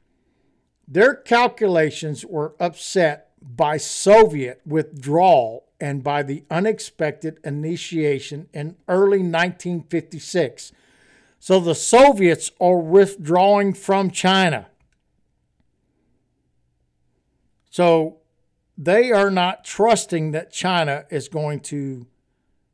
Their 0.87 1.17
calculations 1.17 2.25
were 2.25 2.55
upset 2.61 3.31
by 3.43 3.79
Soviet 3.79 4.61
withdrawal 4.65 5.65
and 5.81 6.05
by 6.05 6.23
the 6.23 6.45
unexpected 6.53 7.41
initiation 7.43 8.49
in 8.55 8.77
early 8.87 9.19
1956. 9.19 10.71
So 11.41 11.59
the 11.59 11.75
Soviets 11.75 12.53
are 12.61 12.79
withdrawing 12.79 13.75
from 13.75 14.12
China. 14.12 14.69
So 17.78 18.16
they 18.76 19.12
are 19.12 19.30
not 19.30 19.64
trusting 19.64 20.32
that 20.32 20.50
China 20.50 21.04
is 21.11 21.28
going 21.28 21.61
to 21.61 22.08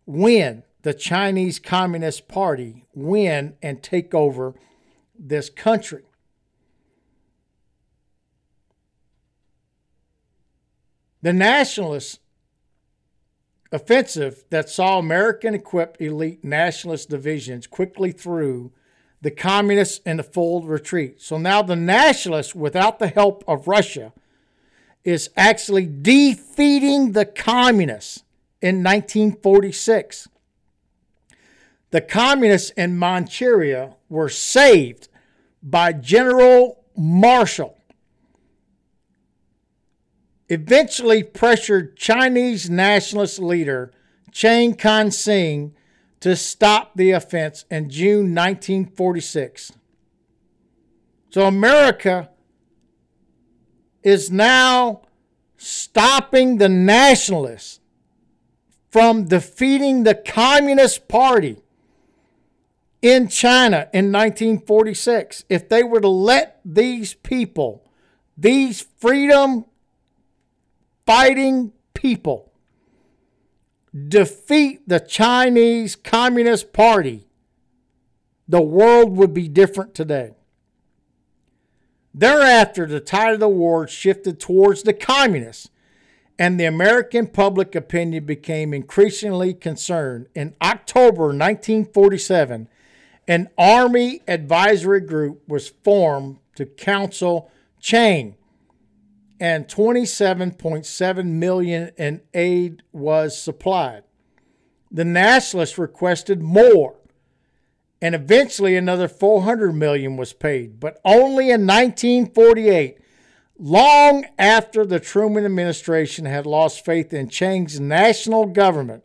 win, 0.07 0.63
the 0.81 0.95
Chinese 0.95 1.59
Communist 1.59 2.27
Party 2.27 2.87
win 2.95 3.55
and 3.61 3.83
take 3.83 4.15
over 4.15 4.55
this 5.15 5.51
country. 5.51 6.05
The 11.21 11.35
nationalist 11.35 12.21
offensive 13.71 14.47
that 14.49 14.71
saw 14.71 14.99
American 14.99 15.53
equipped 15.53 16.01
elite 16.01 16.43
nationalist 16.43 17.11
divisions 17.11 17.67
quickly 17.67 18.11
threw 18.11 18.73
the 19.21 19.31
communists 19.31 19.99
in 20.07 20.19
a 20.19 20.23
full 20.23 20.63
retreat. 20.63 21.21
So 21.21 21.37
now 21.37 21.61
the 21.61 21.77
nationalists, 21.77 22.55
without 22.55 23.01
the 23.01 23.09
help 23.09 23.45
of 23.47 23.69
Russia, 23.69 24.15
is 25.05 25.31
actually 25.37 25.87
defeating 25.87 27.13
the 27.13 27.27
communists 27.27 28.25
in 28.61 28.83
1946. 28.83 30.29
The 31.91 32.01
communists 32.01 32.71
in 32.71 32.99
Manchuria 32.99 33.97
were 34.09 34.29
saved 34.29 35.09
by 35.63 35.93
General 35.93 36.83
Marshall 36.97 37.77
eventually 40.49 41.23
pressured 41.23 41.97
Chinese 41.97 42.69
nationalist 42.69 43.39
leader 43.39 43.91
Chiang 44.31 44.75
Kai 44.75 45.09
shek 45.09 45.71
to 46.21 46.37
stop 46.37 46.93
the 46.97 47.13
offense 47.13 47.65
in 47.71 47.89
June 47.89 48.35
1946. 48.35 49.73
So 51.31 51.47
America 51.47 52.31
is 54.05 54.31
now 54.31 55.01
stopping 55.57 56.59
the 56.59 56.69
nationalists 56.69 57.81
from 58.91 59.25
defeating 59.25 60.05
the 60.05 60.15
Communist 60.15 61.09
Party 61.09 61.57
in 63.03 63.27
China 63.29 63.89
in 63.93 64.13
1946. 64.13 65.45
If 65.49 65.69
they 65.69 65.83
were 65.83 66.01
to 66.01 66.09
let 66.09 66.61
these 66.65 67.15
people, 67.15 67.83
these 68.37 68.87
freedom 68.99 69.65
fighting 71.07 71.73
people 71.95 72.53
defeat 74.09 74.87
the 74.89 75.01
Chinese 75.01 75.97
Communist 75.97 76.73
Party, 76.73 77.27
the 78.47 78.61
world 78.61 79.17
would 79.17 79.33
be 79.33 79.49
different 79.49 79.95
today. 79.95 80.35
Thereafter, 82.15 82.87
the 82.87 83.01
tide 83.01 83.35
of 83.35 83.41
the 83.41 83.49
war 83.49 83.89
shifted 83.89 84.39
towards 84.39 84.83
the 84.83 84.93
communists, 84.93 85.71
and 86.39 86.59
the 86.59 86.65
American 86.65 87.27
public 87.27 87.75
opinion 87.75 88.25
became 88.25 88.73
increasingly 88.73 89.53
concerned. 89.53 90.27
In 90.35 90.55
October 90.63 91.25
1947, 91.27 92.69
an 93.27 93.49
Army 93.59 94.23
advisory 94.29 95.01
group 95.01 95.43
was 95.49 95.69
formed 95.83 96.39
to 96.57 96.67
counsel 96.67 97.51
Chiang 97.81 98.37
and 99.41 99.67
27.7 99.67 101.27
million 101.27 101.91
in 101.99 102.21
aid 102.33 102.83
was 102.93 103.37
supplied. 103.37 104.05
The 104.91 105.05
nationalists 105.05 105.77
requested 105.77 106.41
more, 106.41 106.95
and 108.01 108.15
eventually 108.15 108.77
another 108.77 109.09
400 109.09 109.73
million 109.73 110.17
was 110.17 110.33
paid, 110.33 110.79
but 110.81 111.01
only 111.05 111.51
in 111.51 111.67
1948, 111.67 112.99
long 113.59 114.27
after 114.39 114.85
the 114.85 115.01
Truman 115.01 115.45
administration 115.45 116.27
had 116.27 116.47
lost 116.47 116.85
faith 116.85 117.13
in 117.13 117.29
Chiang's 117.29 117.81
national 117.81 118.47
government. 118.47 119.05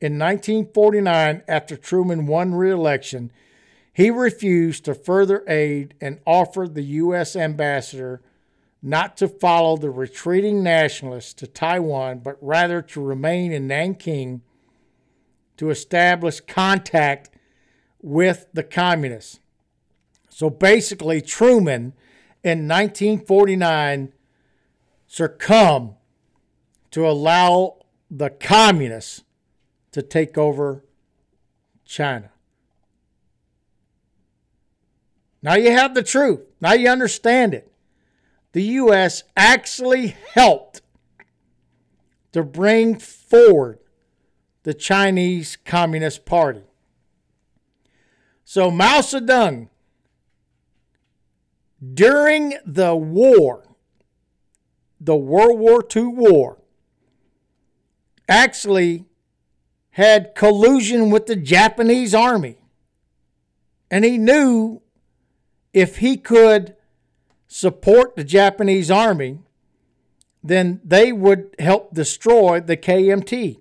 In 0.00 0.18
1949, 0.18 1.42
after 1.46 1.76
Truman 1.76 2.26
won 2.26 2.54
re-election, 2.54 3.30
he 3.92 4.10
refused 4.10 4.84
to 4.84 4.94
further 4.94 5.44
aid 5.46 5.94
and 6.00 6.18
offered 6.26 6.74
the 6.74 6.82
U.S. 6.82 7.36
ambassador 7.36 8.20
not 8.82 9.16
to 9.18 9.28
follow 9.28 9.76
the 9.76 9.90
retreating 9.90 10.62
nationalists 10.62 11.34
to 11.34 11.46
Taiwan, 11.46 12.18
but 12.18 12.36
rather 12.40 12.82
to 12.82 13.00
remain 13.00 13.52
in 13.52 13.68
Nanking 13.68 14.42
to 15.56 15.70
establish 15.70 16.40
contact 16.40 17.30
with 18.02 18.46
the 18.52 18.62
communists. 18.62 19.40
So 20.28 20.50
basically, 20.50 21.20
Truman 21.20 21.94
in 22.42 22.68
1949 22.68 24.12
succumbed 25.06 25.94
to 26.90 27.06
allow 27.06 27.76
the 28.10 28.28
communists 28.30 29.22
to 29.92 30.02
take 30.02 30.36
over 30.36 30.84
China. 31.84 32.30
Now 35.42 35.54
you 35.54 35.70
have 35.70 35.94
the 35.94 36.02
truth. 36.02 36.40
Now 36.60 36.72
you 36.72 36.88
understand 36.88 37.54
it 37.54 37.72
the 38.52 38.62
U.S. 38.62 39.24
actually 39.36 40.14
helped 40.34 40.82
to 42.32 42.42
bring 42.42 42.98
forward 42.98 43.78
the 44.62 44.74
Chinese 44.74 45.56
Communist 45.56 46.24
Party. 46.24 46.62
So 48.54 48.70
Mao 48.70 49.00
Zedong, 49.00 49.70
during 51.94 52.52
the 52.66 52.94
war, 52.94 53.64
the 55.00 55.16
World 55.16 55.58
War 55.58 55.82
II 55.96 56.08
war, 56.08 56.58
actually 58.28 59.06
had 59.92 60.34
collusion 60.34 61.08
with 61.08 61.24
the 61.24 61.34
Japanese 61.34 62.14
army. 62.14 62.58
And 63.90 64.04
he 64.04 64.18
knew 64.18 64.82
if 65.72 65.96
he 65.96 66.18
could 66.18 66.76
support 67.48 68.16
the 68.16 68.24
Japanese 68.24 68.90
army, 68.90 69.38
then 70.44 70.82
they 70.84 71.10
would 71.10 71.56
help 71.58 71.94
destroy 71.94 72.60
the 72.60 72.76
KMT. 72.76 73.60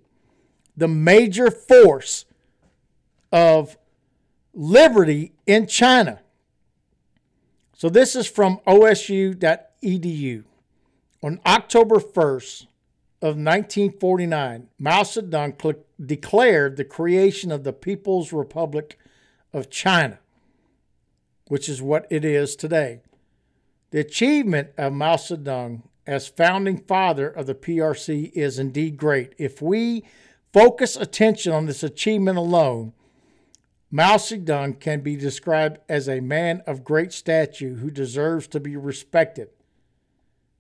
the 0.76 0.90
major 0.90 1.50
force 1.50 2.26
of 3.32 3.78
liberty 4.54 5.34
in 5.46 5.68
China. 5.68 6.22
So 7.74 7.90
this 7.90 8.16
is 8.16 8.28
from 8.28 8.60
osu.edu. 8.68 10.44
On 11.24 11.40
October 11.46 11.96
1st 11.98 12.68
of 13.22 13.38
1949, 13.38 14.68
Mao 14.80 15.04
Zedong 15.04 15.62
cl- 15.62 15.76
declared 16.04 16.78
the 16.78 16.84
creation 16.84 17.52
of 17.52 17.64
the 17.64 17.74
People's 17.74 18.34
Republic 18.34 18.98
of 19.54 19.70
China, 19.70 20.20
which 21.48 21.70
is 21.70 21.82
what 21.82 22.08
it 22.10 22.26
is 22.26 22.56
today. 22.56 23.02
The 23.92 24.00
achievement 24.00 24.70
of 24.78 24.94
Mao 24.94 25.16
Zedong 25.16 25.84
as 26.08 26.28
founding 26.28 26.78
father 26.78 27.30
of 27.30 27.46
the 27.46 27.56
PRC 27.56 28.32
is 28.34 28.58
indeed 28.58 28.98
great. 28.98 29.34
If 29.38 29.62
we 29.62 30.04
focus 30.52 30.96
attention 30.96 31.54
on 31.54 31.68
this 31.68 31.84
achievement 31.84 32.38
alone, 32.38 32.94
Mao 33.92 34.16
Zedong 34.16 34.80
can 34.80 35.02
be 35.02 35.18
described 35.18 35.80
as 35.90 36.08
a 36.08 36.22
man 36.22 36.64
of 36.66 36.86
great 36.86 37.12
stature 37.12 37.76
who 37.76 37.92
deserves 37.92 38.48
to 38.48 38.60
be 38.62 38.78
respected. 38.78 39.50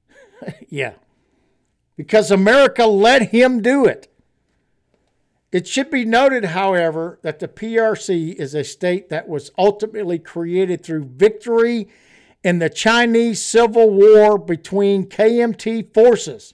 yeah, 0.69 0.93
because 1.95 2.29
America 2.29 2.85
let 2.85 3.29
him 3.29 3.61
do 3.61 3.85
it. 3.85 4.09
It 5.51 5.67
should 5.67 5.89
be 5.89 6.05
noted, 6.05 6.45
however, 6.45 7.19
that 7.23 7.39
the 7.39 7.47
PRC 7.47 8.35
is 8.35 8.53
a 8.53 8.63
state 8.63 9.09
that 9.09 9.27
was 9.27 9.51
ultimately 9.57 10.19
created 10.19 10.83
through 10.83 11.05
victory 11.05 11.87
in 12.43 12.59
the 12.59 12.69
Chinese 12.69 13.43
Civil 13.43 13.91
War 13.91 14.37
between 14.37 15.05
KMT 15.05 15.93
forces, 15.93 16.53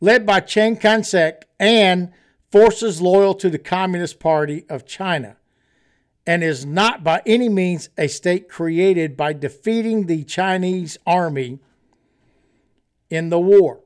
led 0.00 0.24
by 0.24 0.40
Chiang 0.40 0.76
Kai 0.76 1.02
shek, 1.02 1.46
and 1.58 2.12
forces 2.56 3.02
loyal 3.02 3.34
to 3.34 3.50
the 3.50 3.58
Communist 3.58 4.18
Party 4.18 4.64
of 4.70 4.86
China, 4.86 5.36
and 6.26 6.42
is 6.42 6.64
not 6.64 7.04
by 7.04 7.20
any 7.26 7.50
means 7.50 7.90
a 7.98 8.06
state 8.08 8.48
created 8.48 9.14
by 9.14 9.34
defeating 9.34 10.06
the 10.06 10.24
Chinese 10.24 10.96
army 11.06 11.58
in 13.10 13.28
the 13.28 13.38
war. 13.38 13.80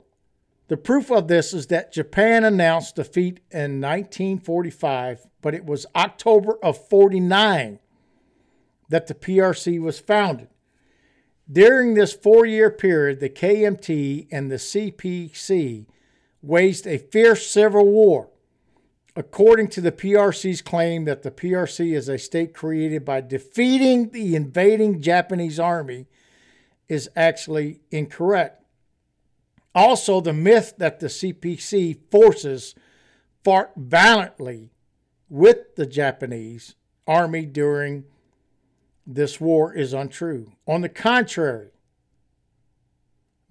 The 0.69 0.77
proof 0.77 1.11
of 1.11 1.27
this 1.27 1.53
is 1.53 1.67
that 1.67 1.91
Japan 1.91 2.45
announced 2.45 2.95
defeat 2.95 3.41
in 3.51 3.81
1945, 3.81 5.27
but 5.41 5.53
it 5.53 5.65
was 5.65 5.85
October 5.93 6.57
of 6.63 6.77
49 6.87 7.77
that 8.87 9.07
the 9.07 9.13
PRC 9.13 9.81
was 9.81 9.99
founded. 9.99 10.47
During 11.51 11.95
this 11.95 12.13
four 12.13 12.45
year 12.45 12.69
period, 12.69 13.19
the 13.19 13.27
KMT 13.27 14.29
and 14.31 14.49
the 14.49 14.55
CPC 14.55 15.87
waged 16.41 16.87
a 16.87 16.97
fierce 16.97 17.45
civil 17.45 17.85
war. 17.85 18.29
According 19.15 19.67
to 19.69 19.81
the 19.81 19.91
PRC's 19.91 20.61
claim 20.61 21.05
that 21.05 21.23
the 21.23 21.31
PRC 21.31 21.93
is 21.93 22.07
a 22.07 22.17
state 22.17 22.53
created 22.53 23.03
by 23.03 23.21
defeating 23.21 24.09
the 24.09 24.35
invading 24.35 25.01
Japanese 25.01 25.59
army 25.59 26.07
is 26.87 27.09
actually 27.15 27.81
incorrect. 27.91 28.63
Also, 29.75 30.21
the 30.21 30.33
myth 30.33 30.73
that 30.77 30.99
the 30.99 31.07
CPC 31.07 31.97
forces 32.09 32.75
fought 33.43 33.71
valiantly 33.75 34.71
with 35.29 35.75
the 35.75 35.85
Japanese 35.85 36.75
army 37.07 37.45
during 37.45 38.05
this 39.05 39.41
war 39.41 39.73
is 39.73 39.93
untrue. 39.93 40.53
On 40.67 40.81
the 40.81 40.89
contrary, 40.89 41.71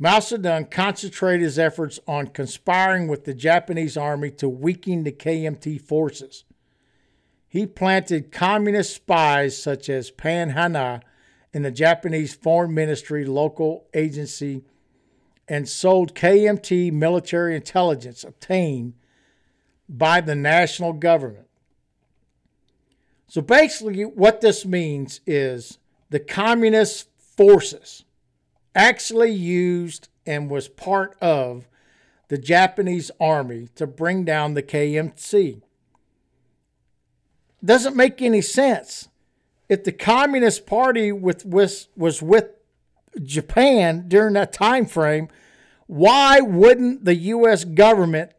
Mao 0.02 0.18
Zedong 0.18 0.70
concentrated 0.70 1.42
his 1.42 1.58
efforts 1.58 2.00
on 2.08 2.28
conspiring 2.28 3.06
with 3.06 3.26
the 3.26 3.34
Japanese 3.34 3.98
army 3.98 4.30
to 4.30 4.48
weaken 4.48 5.04
the 5.04 5.12
KMT 5.12 5.78
forces. 5.82 6.44
He 7.46 7.66
planted 7.66 8.32
communist 8.32 8.94
spies 8.94 9.62
such 9.62 9.90
as 9.90 10.10
Pan 10.10 10.50
Hana 10.50 11.02
in 11.52 11.60
the 11.62 11.70
Japanese 11.70 12.32
Foreign 12.32 12.72
Ministry 12.72 13.26
local 13.26 13.88
agency 13.92 14.64
and 15.46 15.68
sold 15.68 16.14
KMT 16.14 16.92
military 16.92 17.54
intelligence 17.54 18.24
obtained 18.24 18.94
by 19.86 20.22
the 20.22 20.34
national 20.34 20.94
government. 20.94 21.48
So 23.26 23.42
basically, 23.42 24.04
what 24.04 24.40
this 24.40 24.64
means 24.64 25.20
is 25.26 25.76
the 26.08 26.20
communist 26.20 27.08
forces 27.18 28.04
actually 28.74 29.32
used 29.32 30.08
and 30.26 30.50
was 30.50 30.68
part 30.68 31.16
of 31.20 31.66
the 32.28 32.38
Japanese 32.38 33.10
army 33.20 33.68
to 33.74 33.86
bring 33.86 34.24
down 34.24 34.54
the 34.54 34.62
KMC. 34.62 35.62
Doesn't 37.64 37.96
make 37.96 38.22
any 38.22 38.40
sense. 38.40 39.08
If 39.68 39.84
the 39.84 39.92
Communist 39.92 40.66
Party 40.66 41.12
with, 41.12 41.44
with, 41.44 41.88
was 41.96 42.22
with 42.22 42.50
Japan 43.22 44.04
during 44.08 44.34
that 44.34 44.52
time 44.52 44.86
frame, 44.86 45.28
why 45.86 46.40
wouldn't 46.40 47.04
the 47.04 47.16
US 47.16 47.64
government 47.64 48.30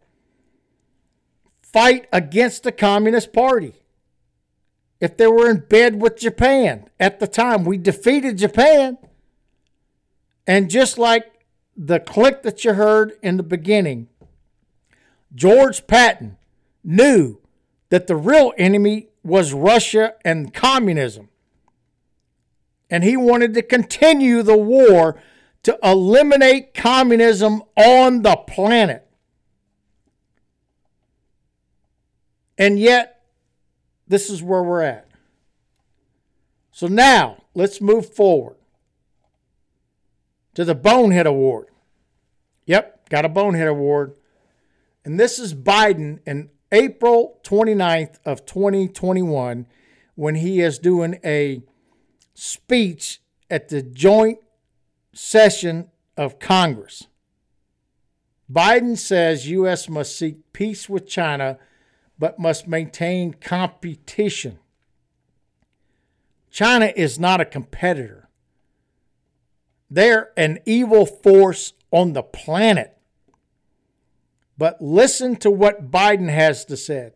fight 1.61 2.07
against 2.13 2.63
the 2.63 2.71
Communist 2.71 3.33
Party? 3.33 3.73
If 5.01 5.17
they 5.17 5.27
were 5.27 5.49
in 5.49 5.65
bed 5.67 6.01
with 6.01 6.17
Japan 6.17 6.89
at 6.99 7.19
the 7.19 7.27
time, 7.27 7.65
we 7.65 7.77
defeated 7.77 8.37
Japan. 8.37 8.97
And 10.51 10.69
just 10.69 10.97
like 10.97 11.31
the 11.77 11.97
click 11.97 12.43
that 12.43 12.65
you 12.65 12.73
heard 12.73 13.13
in 13.23 13.37
the 13.37 13.43
beginning, 13.43 14.09
George 15.33 15.87
Patton 15.87 16.35
knew 16.83 17.37
that 17.87 18.07
the 18.07 18.17
real 18.17 18.51
enemy 18.57 19.07
was 19.23 19.53
Russia 19.53 20.15
and 20.25 20.53
communism 20.53 21.29
and 22.89 23.05
he 23.05 23.15
wanted 23.15 23.53
to 23.53 23.61
continue 23.61 24.43
the 24.43 24.57
war 24.57 25.17
to 25.63 25.79
eliminate 25.81 26.73
communism 26.73 27.63
on 27.77 28.21
the 28.21 28.35
planet. 28.35 29.07
And 32.57 32.77
yet, 32.77 33.23
this 34.05 34.29
is 34.29 34.43
where 34.43 34.63
we're 34.63 34.81
at. 34.81 35.07
So 36.73 36.87
now, 36.87 37.37
let's 37.55 37.79
move 37.79 38.13
forward 38.13 38.57
to 40.53 40.65
the 40.65 40.75
Bonehead 40.75 41.25
Award. 41.25 41.67
Yep, 42.65 43.09
got 43.09 43.25
a 43.25 43.29
Bonehead 43.29 43.67
Award. 43.67 44.15
And 45.03 45.19
this 45.19 45.39
is 45.39 45.53
Biden 45.53 46.19
in 46.25 46.49
April 46.71 47.39
29th 47.43 48.19
of 48.25 48.45
2021 48.45 49.65
when 50.15 50.35
he 50.35 50.61
is 50.61 50.79
doing 50.79 51.19
a 51.23 51.63
speech 52.33 53.21
at 53.49 53.69
the 53.69 53.81
joint 53.81 54.39
session 55.13 55.89
of 56.15 56.39
Congress. 56.39 57.07
Biden 58.51 58.97
says 58.97 59.49
U.S. 59.49 59.89
must 59.89 60.17
seek 60.17 60.51
peace 60.53 60.89
with 60.89 61.07
China 61.07 61.57
but 62.21 62.37
must 62.37 62.67
maintain 62.67 63.33
competition. 63.33 64.59
China 66.51 66.93
is 66.95 67.17
not 67.17 67.41
a 67.41 67.45
competitor. 67.45 68.20
They're 69.93 70.31
an 70.37 70.59
evil 70.65 71.05
force 71.05 71.73
on 71.91 72.13
the 72.13 72.23
planet. 72.23 72.97
But 74.57 74.81
listen 74.81 75.35
to 75.37 75.51
what 75.51 75.91
Biden 75.91 76.29
has 76.29 76.63
to 76.65 76.77
say. 76.77 77.11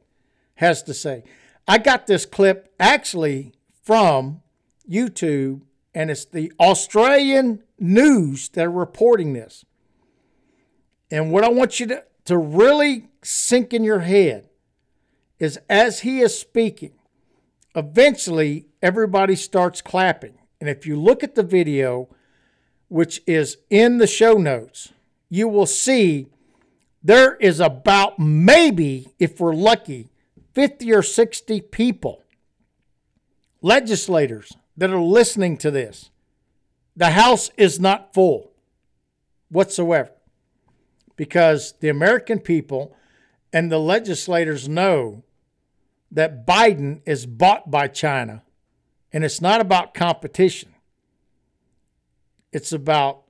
Has 0.55 0.83
to 0.83 0.93
say. 0.93 1.23
I 1.67 1.77
got 1.77 2.05
this 2.05 2.25
clip 2.25 2.73
actually 2.77 3.53
from 3.81 4.41
YouTube, 4.89 5.61
and 5.93 6.11
it's 6.11 6.25
the 6.25 6.51
Australian 6.59 7.63
news 7.79 8.49
that 8.49 8.65
are 8.65 8.71
reporting 8.71 9.31
this. 9.31 9.63
And 11.09 11.31
what 11.31 11.45
I 11.45 11.49
want 11.49 11.79
you 11.79 11.87
to, 11.87 12.03
to 12.25 12.37
really 12.37 13.07
sink 13.23 13.73
in 13.73 13.85
your 13.85 13.99
head 13.99 14.49
is 15.39 15.59
as 15.69 16.01
he 16.01 16.19
is 16.19 16.37
speaking, 16.37 16.93
eventually 17.73 18.67
everybody 18.81 19.35
starts 19.35 19.81
clapping. 19.81 20.39
And 20.59 20.69
if 20.69 20.85
you 20.85 20.99
look 20.99 21.23
at 21.23 21.35
the 21.35 21.43
video, 21.43 22.09
which 22.95 23.21
is 23.27 23.57
in 23.69 23.97
the 23.97 24.07
show 24.07 24.35
notes, 24.35 24.93
you 25.27 25.49
will 25.49 25.65
see 25.65 26.27
there 27.03 27.35
is 27.41 27.59
about 27.59 28.17
maybe, 28.17 29.09
if 29.19 29.37
we're 29.37 29.53
lucky, 29.53 30.07
50 30.53 30.93
or 30.93 31.01
60 31.01 31.59
people, 31.59 32.23
legislators, 33.61 34.53
that 34.77 34.91
are 34.91 35.01
listening 35.01 35.57
to 35.57 35.69
this. 35.69 36.09
The 36.95 37.09
House 37.09 37.51
is 37.57 37.81
not 37.81 38.13
full 38.13 38.53
whatsoever 39.49 40.11
because 41.17 41.73
the 41.81 41.89
American 41.89 42.39
people 42.39 42.95
and 43.51 43.69
the 43.69 43.77
legislators 43.77 44.69
know 44.69 45.21
that 46.09 46.47
Biden 46.47 47.01
is 47.05 47.25
bought 47.25 47.69
by 47.69 47.89
China 47.89 48.41
and 49.11 49.25
it's 49.25 49.41
not 49.41 49.59
about 49.59 49.93
competition. 49.93 50.74
It's 52.55 52.71
about 52.71 53.23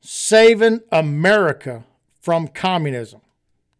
saving 0.00 0.80
America 0.90 1.84
from 2.22 2.48
communism, 2.48 3.20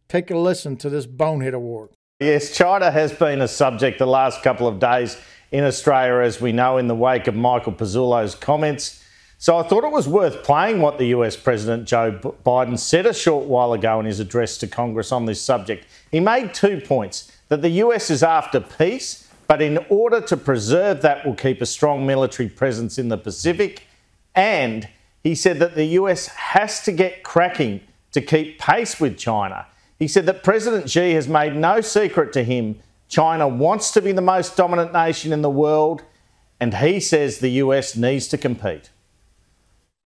Take 0.08 0.30
a 0.30 0.36
listen 0.36 0.76
to 0.76 0.90
this 0.90 1.06
Bonehead 1.06 1.54
Award. 1.54 1.92
Yes, 2.20 2.54
China 2.54 2.90
has 2.90 3.14
been 3.14 3.40
a 3.40 3.48
subject 3.48 3.98
the 3.98 4.06
last 4.06 4.42
couple 4.42 4.68
of 4.68 4.78
days 4.78 5.16
in 5.52 5.64
Australia, 5.64 6.22
as 6.22 6.38
we 6.38 6.52
know, 6.52 6.76
in 6.76 6.86
the 6.86 6.94
wake 6.94 7.28
of 7.28 7.34
Michael 7.34 7.72
Pezzullo's 7.72 8.34
comments. 8.34 9.02
So 9.38 9.56
I 9.56 9.62
thought 9.62 9.84
it 9.84 9.90
was 9.90 10.06
worth 10.06 10.44
playing 10.44 10.82
what 10.82 10.98
the 10.98 11.06
US 11.16 11.34
President 11.34 11.88
Joe 11.88 12.12
Biden 12.44 12.78
said 12.78 13.06
a 13.06 13.14
short 13.14 13.46
while 13.46 13.72
ago 13.72 14.00
in 14.00 14.04
his 14.04 14.20
address 14.20 14.58
to 14.58 14.66
Congress 14.66 15.12
on 15.12 15.24
this 15.24 15.40
subject. 15.40 15.86
He 16.10 16.20
made 16.20 16.52
two 16.52 16.78
points 16.82 17.32
that 17.48 17.62
the 17.62 17.70
US 17.86 18.10
is 18.10 18.22
after 18.22 18.60
peace, 18.60 19.26
but 19.48 19.62
in 19.62 19.78
order 19.88 20.20
to 20.20 20.36
preserve 20.36 21.00
that, 21.00 21.24
will 21.24 21.36
keep 21.36 21.62
a 21.62 21.66
strong 21.66 22.06
military 22.06 22.50
presence 22.50 22.98
in 22.98 23.08
the 23.08 23.16
Pacific. 23.16 23.86
And 24.34 24.88
he 25.22 25.34
said 25.34 25.58
that 25.58 25.74
the 25.74 25.84
US 25.98 26.26
has 26.28 26.82
to 26.84 26.92
get 26.92 27.22
cracking 27.22 27.80
to 28.12 28.20
keep 28.20 28.58
pace 28.58 29.00
with 29.00 29.18
China. 29.18 29.66
He 29.98 30.08
said 30.08 30.26
that 30.26 30.42
President 30.42 30.90
Xi 30.90 31.12
has 31.12 31.28
made 31.28 31.54
no 31.54 31.80
secret 31.80 32.32
to 32.32 32.44
him 32.44 32.80
China 33.08 33.46
wants 33.46 33.90
to 33.90 34.00
be 34.00 34.12
the 34.12 34.22
most 34.22 34.56
dominant 34.56 34.94
nation 34.94 35.34
in 35.34 35.42
the 35.42 35.50
world, 35.50 36.02
and 36.58 36.72
he 36.72 36.98
says 36.98 37.40
the 37.40 37.50
US 37.50 37.94
needs 37.94 38.26
to 38.28 38.38
compete. 38.38 38.88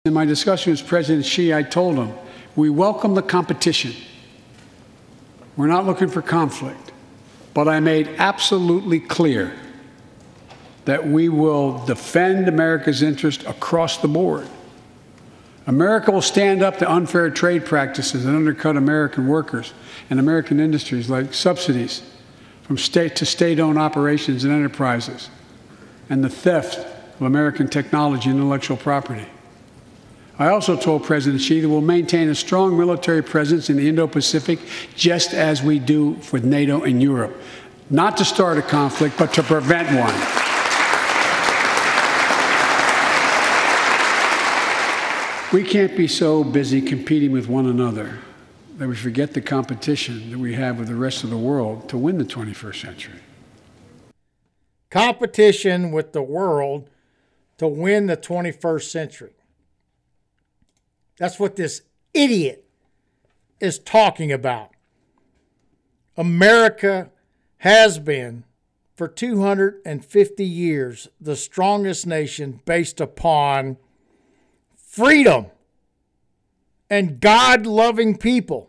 In 0.04 0.12
my 0.12 0.24
discussion 0.24 0.72
with 0.72 0.84
President 0.84 1.24
Xi, 1.24 1.54
I 1.54 1.62
told 1.62 1.94
him 1.94 2.12
we 2.56 2.70
welcome 2.70 3.14
the 3.14 3.22
competition. 3.22 3.94
We're 5.56 5.68
not 5.68 5.86
looking 5.86 6.08
for 6.08 6.22
conflict. 6.22 6.88
But 7.54 7.66
I 7.66 7.80
made 7.80 8.08
absolutely 8.18 9.00
clear 9.00 9.52
that 10.88 11.06
we 11.06 11.28
will 11.28 11.84
defend 11.84 12.48
America's 12.48 13.02
interest 13.02 13.44
across 13.44 13.98
the 13.98 14.08
board. 14.08 14.48
America 15.66 16.10
will 16.10 16.22
stand 16.22 16.62
up 16.62 16.78
to 16.78 16.90
unfair 16.90 17.28
trade 17.28 17.66
practices 17.66 18.24
that 18.24 18.34
undercut 18.34 18.74
American 18.74 19.28
workers 19.28 19.74
and 20.08 20.18
American 20.18 20.58
industries 20.58 21.10
like 21.10 21.34
subsidies 21.34 22.00
from 22.62 22.78
state 22.78 23.14
to 23.16 23.26
state 23.26 23.60
owned 23.60 23.78
operations 23.78 24.44
and 24.44 24.52
enterprises 24.54 25.28
and 26.08 26.24
the 26.24 26.30
theft 26.30 26.78
of 26.78 27.20
American 27.20 27.68
technology 27.68 28.30
and 28.30 28.38
intellectual 28.38 28.78
property. 28.78 29.26
I 30.38 30.48
also 30.48 30.74
told 30.74 31.04
President 31.04 31.42
Xi 31.42 31.60
that 31.60 31.68
we'll 31.68 31.82
maintain 31.82 32.30
a 32.30 32.34
strong 32.34 32.78
military 32.78 33.22
presence 33.22 33.68
in 33.68 33.76
the 33.76 33.90
Indo 33.90 34.06
Pacific, 34.06 34.58
just 34.96 35.34
as 35.34 35.62
we 35.62 35.80
do 35.80 36.18
with 36.32 36.46
NATO 36.46 36.82
and 36.84 37.02
Europe, 37.02 37.36
not 37.90 38.16
to 38.16 38.24
start 38.24 38.56
a 38.56 38.62
conflict, 38.62 39.18
but 39.18 39.34
to 39.34 39.42
prevent 39.42 39.88
one. 39.88 40.37
We 45.50 45.64
can't 45.64 45.96
be 45.96 46.08
so 46.08 46.44
busy 46.44 46.82
competing 46.82 47.32
with 47.32 47.48
one 47.48 47.64
another 47.64 48.18
that 48.76 48.86
we 48.86 48.94
forget 48.94 49.32
the 49.32 49.40
competition 49.40 50.30
that 50.30 50.38
we 50.38 50.52
have 50.52 50.78
with 50.78 50.88
the 50.88 50.94
rest 50.94 51.24
of 51.24 51.30
the 51.30 51.38
world 51.38 51.88
to 51.88 51.96
win 51.96 52.18
the 52.18 52.24
21st 52.26 52.82
century. 52.82 53.20
Competition 54.90 55.90
with 55.90 56.12
the 56.12 56.20
world 56.20 56.90
to 57.56 57.66
win 57.66 58.08
the 58.08 58.16
21st 58.16 58.90
century. 58.90 59.32
That's 61.16 61.40
what 61.40 61.56
this 61.56 61.80
idiot 62.12 62.66
is 63.58 63.78
talking 63.78 64.30
about. 64.30 64.72
America 66.14 67.10
has 67.58 67.98
been 67.98 68.44
for 68.94 69.08
250 69.08 70.44
years 70.44 71.08
the 71.18 71.36
strongest 71.36 72.06
nation 72.06 72.60
based 72.66 73.00
upon 73.00 73.78
freedom 74.98 75.46
and 76.90 77.20
God 77.20 77.66
loving 77.66 78.16
people. 78.16 78.68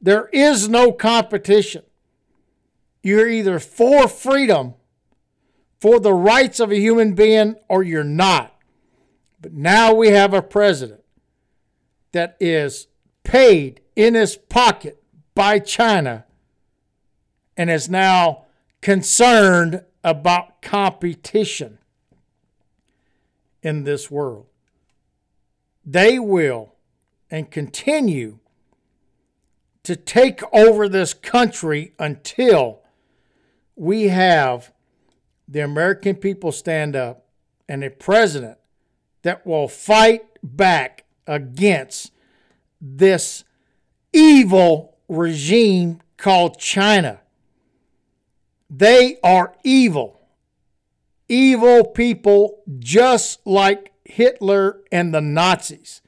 There 0.00 0.28
is 0.32 0.68
no 0.68 0.92
competition. 0.92 1.82
You're 3.02 3.28
either 3.28 3.58
for 3.58 4.06
freedom, 4.06 4.74
for 5.80 5.98
the 5.98 6.14
rights 6.14 6.60
of 6.60 6.70
a 6.70 6.78
human 6.78 7.14
being, 7.14 7.56
or 7.68 7.82
you're 7.82 8.04
not. 8.04 8.56
But 9.40 9.52
now 9.52 9.92
we 9.94 10.10
have 10.10 10.32
a 10.32 10.42
president 10.42 11.02
that 12.12 12.36
is 12.38 12.86
paid 13.24 13.80
in 13.96 14.14
his 14.14 14.36
pocket 14.36 15.02
by 15.34 15.58
China 15.58 16.24
and 17.56 17.68
is 17.68 17.90
now 17.90 18.44
concerned 18.80 19.84
about 20.04 20.62
competition 20.62 21.78
in 23.60 23.82
this 23.82 24.08
world. 24.08 24.46
They 25.84 26.18
will 26.18 26.74
and 27.30 27.50
continue 27.50 28.38
to 29.82 29.96
take 29.96 30.42
over 30.52 30.88
this 30.88 31.14
country 31.14 31.94
until 31.98 32.80
we 33.76 34.08
have 34.08 34.72
the 35.48 35.60
American 35.60 36.16
people 36.16 36.52
stand 36.52 36.94
up 36.94 37.26
and 37.68 37.82
a 37.82 37.90
president 37.90 38.58
that 39.22 39.46
will 39.46 39.68
fight 39.68 40.22
back 40.42 41.04
against 41.26 42.12
this 42.80 43.44
evil 44.12 44.96
regime 45.08 46.00
called 46.16 46.58
China. 46.58 47.20
They 48.68 49.18
are 49.22 49.54
evil. 49.64 50.20
Evil 51.28 51.84
people 51.84 52.62
just 52.78 53.44
like 53.46 53.89
Hitler 54.10 54.80
and 54.92 55.14
the 55.14 55.20
Nazis. 55.20 56.02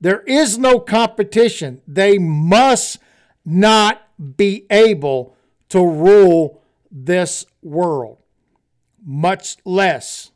There 0.00 0.22
is 0.22 0.58
no 0.58 0.80
competition. 0.80 1.80
They 1.86 2.18
must 2.18 2.98
not 3.44 4.02
be 4.36 4.66
able 4.70 5.36
to 5.68 5.86
rule 5.86 6.62
this 6.90 7.46
world, 7.62 8.18
much 9.04 9.56
less 9.64 10.32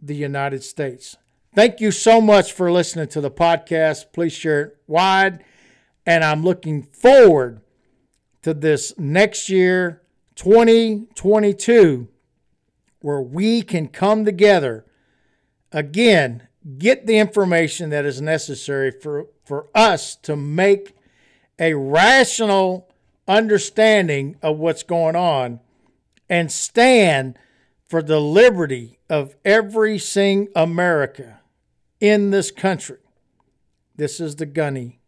the 0.00 0.14
United 0.14 0.62
States. 0.62 1.16
Thank 1.54 1.80
you 1.80 1.90
so 1.90 2.20
much 2.20 2.52
for 2.52 2.70
listening 2.70 3.08
to 3.08 3.20
the 3.20 3.30
podcast. 3.30 4.12
Please 4.12 4.32
share 4.32 4.60
it 4.62 4.76
wide. 4.86 5.44
And 6.04 6.22
I'm 6.22 6.44
looking 6.44 6.82
forward 6.82 7.60
to 8.42 8.54
this 8.54 8.96
next 8.98 9.48
year, 9.48 10.02
2022, 10.34 12.08
where 13.00 13.20
we 13.20 13.62
can 13.62 13.88
come 13.88 14.24
together 14.24 14.86
again, 15.76 16.48
get 16.78 17.06
the 17.06 17.18
information 17.18 17.90
that 17.90 18.06
is 18.06 18.20
necessary 18.20 18.90
for, 18.90 19.26
for 19.44 19.68
us 19.74 20.16
to 20.16 20.34
make 20.34 20.96
a 21.58 21.74
rational 21.74 22.88
understanding 23.28 24.36
of 24.42 24.58
what's 24.58 24.82
going 24.82 25.14
on 25.14 25.60
and 26.30 26.50
stand 26.50 27.38
for 27.86 28.02
the 28.02 28.20
liberty 28.20 28.98
of 29.10 29.36
every 29.44 29.98
single 29.98 30.50
America 30.56 31.40
in 32.00 32.30
this 32.30 32.50
country. 32.50 32.98
This 33.94 34.18
is 34.18 34.36
the 34.36 34.46
gunny. 34.46 34.98